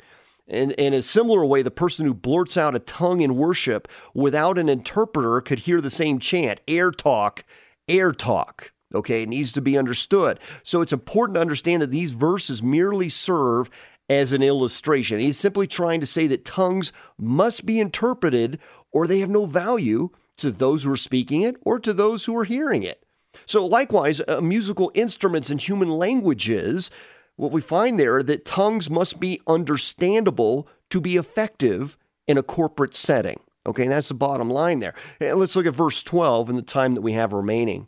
And 0.49 0.73
in 0.73 0.95
a 0.95 1.03
similar 1.03 1.45
way, 1.45 1.62
the 1.62 1.71
person 1.71 2.07
who 2.07 2.14
blurts 2.14 2.57
out 2.57 2.75
a 2.75 2.81
tongue 2.81 3.21
in 3.21 3.37
worship 3.37 3.87
without 4.14 4.59
an 4.59 4.69
interpreter 4.69 5.41
could 5.41 5.61
hear 5.61 5.81
the 5.81 5.91
same 5.91 6.19
chant, 6.19 6.61
air 6.67 6.91
talk, 6.91 7.45
air 7.88 8.12
talk. 8.12 8.72
Okay, 8.94 9.22
it 9.22 9.29
needs 9.29 9.53
to 9.53 9.61
be 9.61 9.77
understood. 9.77 10.40
So 10.62 10.81
it's 10.81 10.92
important 10.92 11.35
to 11.35 11.40
understand 11.40 11.83
that 11.83 11.90
these 11.90 12.12
verses 12.12 12.62
merely 12.62 13.11
serve 13.11 13.68
as 14.09 14.33
an 14.33 14.42
illustration. 14.42 15.20
He's 15.20 15.38
simply 15.38 15.66
trying 15.66 16.01
to 16.01 16.07
say 16.07 16.27
that 16.29 16.44
tongues 16.44 16.92
must 17.18 17.66
be 17.66 17.81
interpreted 17.81 18.59
or 18.90 19.07
they 19.07 19.18
have 19.20 19.29
no 19.29 19.44
value 19.44 20.11
to 20.38 20.51
those 20.51 20.85
who 20.85 20.92
are 20.92 20.96
speaking 20.96 21.42
it 21.42 21.57
or 21.64 21.79
to 21.81 21.92
those 21.92 22.24
who 22.24 22.37
are 22.37 22.44
hearing 22.44 22.83
it. 22.83 23.05
So, 23.44 23.66
likewise, 23.66 24.22
uh, 24.27 24.40
musical 24.40 24.90
instruments 24.94 25.51
and 25.51 25.61
human 25.61 25.90
languages, 25.90 26.90
what 27.37 27.53
we 27.53 27.61
find 27.61 27.98
there 27.98 28.22
that 28.22 28.44
tongues 28.44 28.88
must 28.88 29.20
be 29.20 29.40
understandable 29.46 30.66
to 30.90 31.01
be 31.01 31.16
effective 31.16 31.98
in 32.27 32.38
a 32.38 32.42
corporate 32.42 32.94
setting. 32.94 33.40
Okay, 33.68 33.83
and 33.83 33.92
that's 33.92 34.09
the 34.09 34.14
bottom 34.14 34.48
line 34.48 34.81
there. 34.81 34.94
And 35.20 35.38
let's 35.38 35.54
look 35.54 35.66
at 35.66 35.74
verse 35.74 36.02
12 36.02 36.48
in 36.48 36.57
the 36.57 36.62
time 36.62 36.94
that 36.94 37.02
we 37.02 37.12
have 37.12 37.35
remaining. 37.35 37.87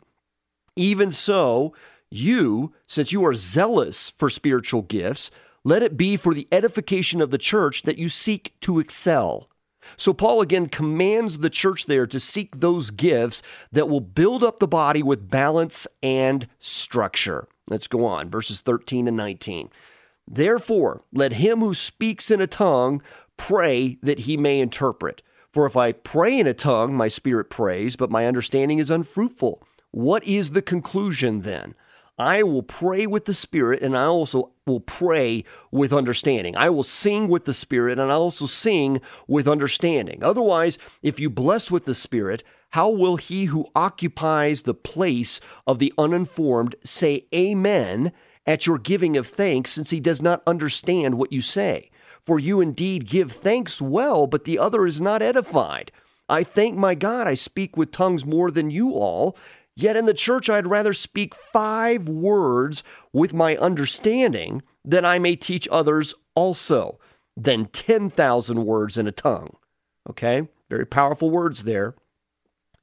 Even 0.75 1.11
so, 1.11 1.73
you, 2.11 2.71
since 2.85 3.11
you 3.11 3.25
are 3.25 3.33
zealous 3.33 4.11
for 4.11 4.29
spiritual 4.29 4.83
gifts, 4.83 5.31
let 5.63 5.81
it 5.81 5.97
be 5.97 6.17
for 6.17 6.35
the 6.35 6.47
edification 6.51 7.19
of 7.19 7.31
the 7.31 7.39
church 7.39 7.81
that 7.81 7.97
you 7.97 8.09
seek 8.09 8.53
to 8.61 8.77
excel. 8.77 9.49
So, 9.97 10.13
Paul 10.13 10.41
again 10.41 10.67
commands 10.67 11.39
the 11.39 11.49
church 11.49 11.87
there 11.87 12.05
to 12.05 12.19
seek 12.19 12.59
those 12.59 12.91
gifts 12.91 13.41
that 13.71 13.89
will 13.89 14.01
build 14.01 14.43
up 14.43 14.59
the 14.59 14.67
body 14.67 15.01
with 15.01 15.31
balance 15.31 15.87
and 16.03 16.47
structure. 16.59 17.47
Let's 17.67 17.87
go 17.87 18.05
on, 18.05 18.29
verses 18.29 18.61
13 18.61 19.07
and 19.07 19.17
19. 19.17 19.71
Therefore, 20.27 21.01
let 21.11 21.33
him 21.33 21.59
who 21.59 21.73
speaks 21.73 22.29
in 22.29 22.39
a 22.39 22.45
tongue 22.45 23.01
pray 23.35 23.97
that 24.03 24.19
he 24.19 24.37
may 24.37 24.59
interpret. 24.59 25.23
For 25.51 25.65
if 25.65 25.75
I 25.75 25.91
pray 25.91 26.39
in 26.39 26.47
a 26.47 26.53
tongue, 26.53 26.93
my 26.93 27.07
spirit 27.07 27.49
prays, 27.49 27.95
but 27.95 28.09
my 28.09 28.25
understanding 28.25 28.79
is 28.79 28.89
unfruitful. 28.89 29.61
What 29.91 30.23
is 30.23 30.51
the 30.51 30.61
conclusion 30.61 31.41
then? 31.41 31.75
I 32.17 32.43
will 32.43 32.63
pray 32.63 33.07
with 33.07 33.25
the 33.25 33.33
Spirit 33.33 33.81
and 33.81 33.97
I 33.97 34.03
also 34.03 34.51
will 34.67 34.79
pray 34.79 35.43
with 35.71 35.91
understanding. 35.91 36.55
I 36.55 36.69
will 36.69 36.83
sing 36.83 37.27
with 37.27 37.45
the 37.45 37.53
Spirit 37.53 37.97
and 37.97 38.11
I 38.11 38.15
also 38.15 38.45
sing 38.45 39.01
with 39.27 39.47
understanding. 39.47 40.23
Otherwise, 40.23 40.77
if 41.01 41.19
you 41.19 41.29
bless 41.29 41.71
with 41.71 41.85
the 41.85 41.95
Spirit, 41.95 42.43
how 42.71 42.89
will 42.89 43.17
he 43.17 43.45
who 43.45 43.67
occupies 43.75 44.61
the 44.61 44.73
place 44.73 45.39
of 45.65 45.79
the 45.79 45.93
uninformed 45.97 46.75
say 46.83 47.25
Amen 47.33 48.11
at 48.45 48.65
your 48.65 48.77
giving 48.77 49.17
of 49.17 49.27
thanks, 49.27 49.71
since 49.71 49.89
he 49.89 49.99
does 49.99 50.21
not 50.21 50.43
understand 50.47 51.15
what 51.15 51.33
you 51.33 51.41
say? 51.41 51.90
For 52.25 52.39
you 52.39 52.61
indeed 52.61 53.07
give 53.07 53.31
thanks 53.31 53.81
well, 53.81 54.27
but 54.27 54.45
the 54.45 54.59
other 54.59 54.85
is 54.85 55.01
not 55.01 55.21
edified. 55.21 55.91
I 56.29 56.43
thank 56.43 56.77
my 56.77 56.95
God 56.95 57.27
I 57.27 57.33
speak 57.33 57.75
with 57.75 57.91
tongues 57.91 58.25
more 58.25 58.51
than 58.51 58.69
you 58.69 58.91
all. 58.93 59.35
Yet 59.75 59.95
in 59.95 60.05
the 60.05 60.13
church, 60.13 60.49
I'd 60.49 60.67
rather 60.67 60.93
speak 60.93 61.33
five 61.33 62.07
words 62.07 62.83
with 63.11 63.33
my 63.33 63.57
understanding 63.57 64.61
that 64.85 65.05
I 65.05 65.17
may 65.17 65.35
teach 65.35 65.67
others 65.71 66.13
also 66.35 66.99
than 67.35 67.65
10,000 67.65 68.65
words 68.65 68.97
in 68.97 69.07
a 69.07 69.11
tongue. 69.11 69.55
Okay? 70.09 70.47
Very 70.69 70.85
powerful 70.85 71.29
words 71.29 71.63
there. 71.63 71.95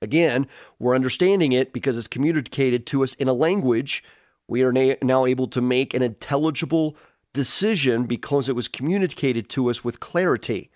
Again, 0.00 0.46
we're 0.78 0.94
understanding 0.94 1.52
it 1.52 1.72
because 1.72 1.98
it's 1.98 2.08
communicated 2.08 2.86
to 2.86 3.02
us 3.02 3.14
in 3.14 3.28
a 3.28 3.32
language. 3.32 4.02
We 4.46 4.62
are 4.62 4.72
now 4.72 5.26
able 5.26 5.48
to 5.48 5.60
make 5.60 5.92
an 5.92 6.02
intelligible 6.02 6.96
decision 7.32 8.04
because 8.04 8.48
it 8.48 8.56
was 8.56 8.68
communicated 8.68 9.48
to 9.50 9.70
us 9.70 9.84
with 9.84 10.00
clarity. 10.00 10.70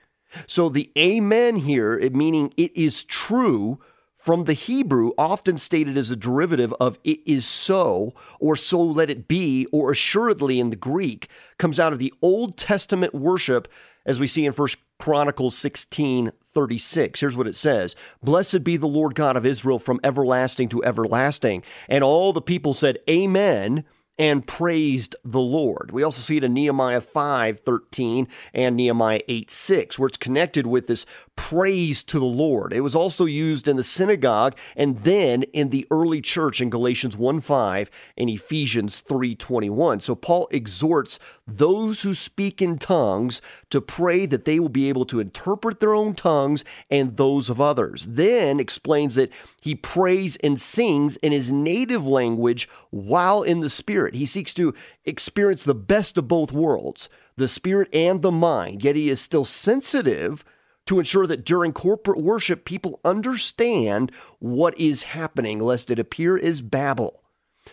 So 0.46 0.68
the 0.68 0.90
amen 0.96 1.56
here, 1.56 1.98
meaning 2.10 2.52
it 2.56 2.76
is 2.76 3.04
true, 3.04 3.78
from 4.22 4.44
the 4.44 4.52
Hebrew, 4.52 5.10
often 5.18 5.58
stated 5.58 5.98
as 5.98 6.12
a 6.12 6.16
derivative 6.16 6.72
of 6.78 6.96
it 7.02 7.18
is 7.26 7.44
so, 7.44 8.14
or 8.38 8.54
so 8.54 8.80
let 8.80 9.10
it 9.10 9.26
be, 9.26 9.66
or 9.72 9.90
assuredly 9.90 10.60
in 10.60 10.70
the 10.70 10.76
Greek, 10.76 11.28
comes 11.58 11.80
out 11.80 11.92
of 11.92 11.98
the 11.98 12.14
Old 12.22 12.56
Testament 12.56 13.16
worship 13.16 13.66
as 14.06 14.20
we 14.20 14.28
see 14.28 14.46
in 14.46 14.52
1 14.52 14.68
Chronicles 15.00 15.58
16 15.58 16.30
36. 16.44 17.18
Here's 17.18 17.36
what 17.36 17.48
it 17.48 17.56
says 17.56 17.96
Blessed 18.22 18.62
be 18.62 18.76
the 18.76 18.86
Lord 18.86 19.16
God 19.16 19.36
of 19.36 19.44
Israel 19.44 19.80
from 19.80 19.98
everlasting 20.04 20.68
to 20.68 20.84
everlasting. 20.84 21.64
And 21.88 22.04
all 22.04 22.32
the 22.32 22.40
people 22.40 22.74
said, 22.74 22.98
Amen 23.10 23.84
and 24.22 24.46
praised 24.46 25.16
the 25.24 25.40
Lord. 25.40 25.90
We 25.90 26.04
also 26.04 26.20
see 26.20 26.36
it 26.36 26.44
in 26.44 26.54
Nehemiah 26.54 27.00
5 27.00 27.58
13 27.58 28.28
and 28.54 28.76
Nehemiah 28.76 29.22
8 29.26 29.50
6, 29.50 29.98
where 29.98 30.06
it's 30.06 30.16
connected 30.16 30.64
with 30.64 30.86
this 30.86 31.06
praise 31.34 32.04
to 32.04 32.20
the 32.20 32.24
Lord. 32.24 32.72
It 32.72 32.82
was 32.82 32.94
also 32.94 33.24
used 33.24 33.66
in 33.66 33.76
the 33.76 33.82
synagogue 33.82 34.56
and 34.76 34.98
then 34.98 35.42
in 35.42 35.70
the 35.70 35.88
early 35.90 36.20
church 36.20 36.60
in 36.60 36.70
Galatians 36.70 37.16
1 37.16 37.40
5 37.40 37.90
and 38.16 38.30
Ephesians 38.30 39.00
3 39.00 39.34
21. 39.34 39.98
So 39.98 40.14
Paul 40.14 40.46
exhorts 40.52 41.18
those 41.46 42.02
who 42.02 42.14
speak 42.14 42.62
in 42.62 42.78
tongues 42.78 43.42
to 43.70 43.80
pray 43.80 44.26
that 44.26 44.44
they 44.44 44.60
will 44.60 44.68
be 44.68 44.88
able 44.88 45.04
to 45.06 45.20
interpret 45.20 45.80
their 45.80 45.94
own 45.94 46.14
tongues 46.14 46.64
and 46.90 47.16
those 47.16 47.50
of 47.50 47.60
others. 47.60 48.06
Then 48.08 48.60
explains 48.60 49.16
that 49.16 49.30
he 49.60 49.74
prays 49.74 50.36
and 50.36 50.60
sings 50.60 51.16
in 51.16 51.32
his 51.32 51.50
native 51.50 52.06
language 52.06 52.68
while 52.90 53.42
in 53.42 53.60
the 53.60 53.70
Spirit. 53.70 54.14
He 54.14 54.26
seeks 54.26 54.54
to 54.54 54.74
experience 55.04 55.64
the 55.64 55.74
best 55.74 56.16
of 56.16 56.28
both 56.28 56.52
worlds, 56.52 57.08
the 57.36 57.48
Spirit 57.48 57.88
and 57.92 58.22
the 58.22 58.30
mind, 58.30 58.84
yet 58.84 58.96
he 58.96 59.10
is 59.10 59.20
still 59.20 59.44
sensitive 59.44 60.44
to 60.86 60.98
ensure 60.98 61.26
that 61.26 61.44
during 61.44 61.72
corporate 61.72 62.20
worship, 62.20 62.64
people 62.64 63.00
understand 63.04 64.10
what 64.38 64.78
is 64.78 65.04
happening, 65.04 65.60
lest 65.60 65.90
it 65.90 65.98
appear 65.98 66.36
as 66.38 66.60
babble. 66.60 67.21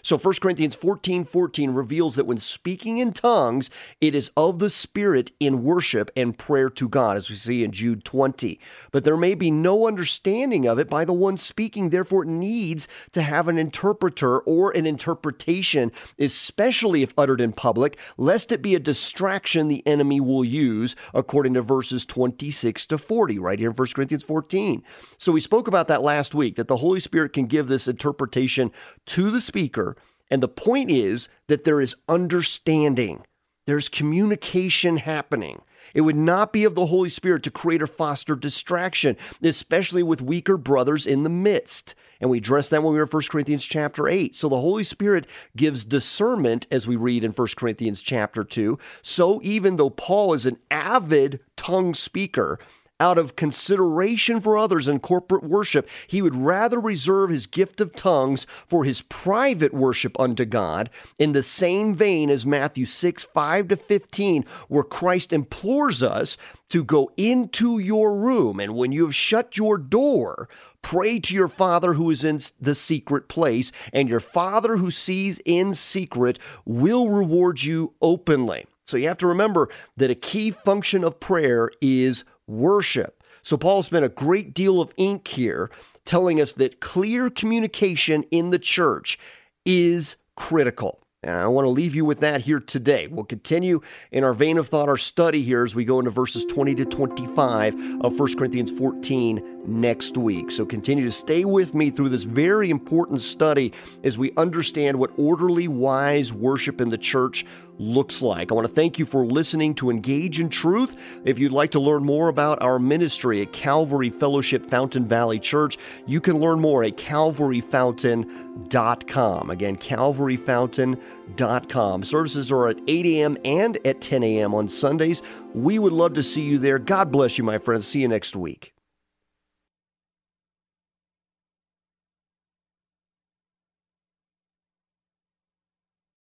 So 0.02 0.18
1 0.18 0.36
Corinthians 0.42 0.76
14 0.76 1.26
14 1.26 1.72
reveals 1.72 2.16
that 2.16 2.26
when 2.26 2.38
speaking 2.38 2.98
in 2.98 3.14
tongues, 3.14 3.70
it 4.02 4.16
is 4.16 4.32
of 4.38 4.60
the 4.60 4.70
Spirit 4.70 5.32
in 5.40 5.64
worship 5.64 6.12
and 6.16 6.38
prayer 6.38 6.70
to 6.72 6.88
God, 6.88 7.18
as 7.18 7.30
we 7.30 7.36
see 7.36 7.64
in 7.64 7.72
Jude 7.72 8.04
20. 8.04 8.60
But 8.92 9.04
there 9.04 9.18
may 9.18 9.36
be 9.36 9.52
no 9.52 9.88
understanding 9.88 10.68
of 10.68 10.80
it 10.80 10.90
by 10.90 11.06
the 11.06 11.14
one 11.14 11.38
speaking, 11.38 11.90
therefore, 11.90 12.24
it 12.24 12.30
needs 12.30 12.88
to 13.12 13.22
have 13.22 13.48
an 13.48 13.58
interpreter 13.58 14.40
or 14.40 14.72
an 14.72 14.86
interpretation, 14.86 15.92
especially 16.18 17.04
if 17.04 17.14
uttered 17.18 17.42
in 17.42 17.54
public, 17.54 17.98
lest 18.18 18.52
it 18.52 18.62
be 18.62 18.76
a 18.76 18.80
distraction 18.80 19.68
the 19.68 19.86
enemy 19.86 20.20
will 20.20 20.46
use, 20.46 20.96
according 21.14 21.54
to 21.54 21.62
verses 21.62 22.06
26 22.06 22.86
to 22.88 22.98
40, 22.98 23.40
right 23.40 23.60
here 23.60 23.70
in 23.70 23.76
1 23.76 23.88
Corinthians 23.94 24.24
14. 24.24 24.84
So 25.18 25.32
we 25.32 25.42
spoke 25.42 25.68
about 25.68 25.88
that 25.88 26.02
last 26.02 26.34
week, 26.34 26.56
that 26.56 26.68
the 26.68 26.78
Holy 26.78 27.00
Spirit 27.00 27.34
can 27.34 27.46
give 27.46 27.68
this 27.68 27.88
interpretation 27.88 28.72
to 29.08 29.32
the 29.32 29.42
speaker. 29.42 29.96
And 30.30 30.44
the 30.44 30.48
point 30.48 30.92
is 30.92 31.28
that 31.48 31.64
there 31.64 31.82
is 31.82 31.96
understanding, 32.08 33.24
there's 33.66 33.90
communication 33.90 34.98
happening. 34.98 35.62
It 35.94 36.02
would 36.02 36.16
not 36.16 36.54
be 36.54 36.64
of 36.66 36.76
the 36.76 36.88
Holy 36.88 37.10
Spirit 37.10 37.44
to 37.44 37.52
create 37.52 37.82
or 37.82 37.88
foster 37.88 38.36
distraction, 38.36 39.18
especially 39.42 40.04
with 40.04 40.22
weaker 40.22 40.58
brothers 40.58 41.06
in 41.08 41.24
the 41.24 41.30
midst. 41.30 41.96
And 42.22 42.30
we 42.30 42.40
addressed 42.40 42.70
that 42.72 42.84
when 42.84 42.94
we 42.94 43.00
were 43.00 43.06
in 43.06 43.10
1 43.10 43.24
Corinthians 43.30 43.66
chapter 43.66 44.08
8. 44.08 44.36
So 44.36 44.50
the 44.50 44.60
Holy 44.60 44.84
Spirit 44.84 45.26
gives 45.56 45.86
discernment, 45.86 46.68
as 46.70 46.88
we 46.88 46.96
read 46.96 47.24
in 47.24 47.32
1 47.32 47.48
Corinthians 47.56 48.02
chapter 48.02 48.44
2. 48.44 48.78
So 49.02 49.40
even 49.44 49.78
though 49.78 49.90
Paul 49.90 50.34
is 50.34 50.46
an 50.46 50.58
avid 50.70 51.40
tongue 51.56 51.94
speaker, 51.94 52.60
out 53.00 53.18
of 53.18 53.36
consideration 53.36 54.42
for 54.42 54.58
others 54.58 54.88
in 54.88 55.00
corporate 55.00 55.44
worship, 55.44 55.88
he 56.08 56.22
would 56.22 56.36
rather 56.36 56.80
reserve 56.80 57.30
his 57.30 57.48
gift 57.48 57.82
of 57.82 57.96
tongues 57.96 58.46
for 58.68 58.84
his 58.84 59.02
private 59.04 59.74
worship 59.74 60.20
unto 60.20 60.46
God, 60.46 60.90
in 61.18 61.34
the 61.34 61.44
same 61.44 61.96
vein 61.96 62.30
as 62.30 62.46
Matthew 62.46 62.86
6 62.86 63.24
5 63.24 63.68
to 63.70 63.76
15, 63.76 64.46
where 64.68 64.84
Christ 64.84 65.34
implores 65.34 66.04
us 66.04 66.38
to 66.70 66.84
go 66.84 67.12
into 67.18 67.80
your 67.80 68.16
room, 68.16 68.60
and 68.60 68.76
when 68.76 68.92
you 68.92 69.06
have 69.06 69.16
shut 69.16 69.58
your 69.58 69.78
door, 69.78 70.48
pray 70.82 71.20
to 71.20 71.34
your 71.34 71.48
Father 71.48 71.94
who 71.94 72.10
is 72.10 72.24
in 72.24 72.40
the 72.60 72.76
secret 72.76 73.28
place, 73.28 73.72
and 73.92 74.08
your 74.08 74.20
Father 74.20 74.78
who 74.78 74.92
sees 74.92 75.42
in 75.46 75.74
secret 75.74 76.38
will 76.66 77.10
reward 77.10 77.64
you 77.64 77.94
openly. 78.02 78.66
So 78.86 78.98
you 78.98 79.08
have 79.08 79.18
to 79.20 79.28
remember 79.28 79.70
that 79.98 80.10
a 80.10 80.16
key 80.16 80.52
function 80.52 81.04
of 81.04 81.20
prayer 81.20 81.70
is 81.80 82.24
worship. 82.50 83.24
So 83.42 83.58
Paul 83.58 83.84
spent 83.84 84.06
a 84.06 84.10
great 84.10 84.54
deal 84.54 84.82
of 84.82 84.92
ink 84.98 85.28
here 85.28 85.72
telling 86.06 86.42
us 86.42 86.54
that 86.54 86.80
clear 86.82 87.30
communication 87.30 88.24
in 88.32 88.50
the 88.50 88.60
church 88.60 89.18
is 89.66 90.18
critical. 90.36 91.00
And 91.22 91.36
I 91.36 91.48
want 91.48 91.66
to 91.66 91.70
leave 91.70 91.96
you 91.96 92.06
with 92.06 92.22
that 92.22 92.42
here 92.42 92.62
today. 92.62 93.08
We'll 93.08 93.26
continue 93.26 93.82
in 94.10 94.24
our 94.24 94.34
vein 94.34 94.58
of 94.58 94.70
thought, 94.70 94.88
our 94.88 94.96
study 94.96 95.44
here 95.44 95.66
as 95.66 95.76
we 95.76 95.84
go 95.84 96.00
into 96.00 96.12
verses 96.12 96.46
20 96.46 96.76
to 96.76 96.86
25 96.86 97.76
of 98.06 98.18
1 98.18 98.38
Corinthians 98.38 98.72
14 98.72 99.64
next 99.66 100.16
week. 100.16 100.50
So 100.50 100.66
continue 100.66 101.04
to 101.04 101.12
stay 101.12 101.44
with 101.44 101.76
me 101.76 101.90
through 101.90 102.08
this 102.08 102.24
very 102.24 102.70
important 102.70 103.22
study 103.22 103.74
as 104.06 104.18
we 104.18 104.32
understand 104.38 104.98
what 104.98 105.12
orderly, 105.18 105.68
wise 105.68 106.32
worship 106.32 106.80
in 106.80 106.88
the 106.88 106.98
church 106.98 107.46
looks 107.80 108.22
like. 108.22 108.52
I 108.52 108.56
want 108.56 108.68
to 108.68 108.74
thank 108.74 109.00
you 109.00 109.06
for 109.06 109.26
listening 109.26 109.74
to 109.76 109.90
Engage 109.90 110.40
in 110.40 110.50
Truth. 110.50 110.96
If 111.26 111.40
you'd 111.40 111.52
like 111.52 111.72
to 111.72 111.80
learn 111.80 112.04
more 112.04 112.28
about 112.28 112.62
our 112.62 112.78
ministry 112.78 113.42
at 113.42 113.52
Calvary 113.54 114.12
Fellowship 114.12 114.64
Fountain 114.66 115.08
Valley 115.08 115.40
Church, 115.40 115.78
you 116.06 116.22
can 116.22 116.40
learn 116.40 116.60
more 116.60 116.84
at 116.84 116.98
calvaryfountain.com. 116.98 119.50
Again, 119.50 119.78
calvaryfountain.com. 119.78 122.04
Services 122.04 122.52
are 122.52 122.68
at 122.68 122.78
8 122.88 123.06
a.m. 123.06 123.38
and 123.46 123.88
at 123.88 124.02
10 124.02 124.24
a.m. 124.24 124.54
on 124.54 124.68
Sundays. 124.68 125.22
We 125.54 125.80
would 125.80 125.94
love 125.94 126.14
to 126.16 126.24
see 126.24 126.42
you 126.42 126.60
there. 126.60 126.78
God 126.78 127.10
bless 127.12 127.38
you, 127.38 127.44
my 127.44 127.58
friends. 127.58 127.88
See 127.88 128.02
you 128.02 128.10
next 128.10 128.36
week. 128.36 128.74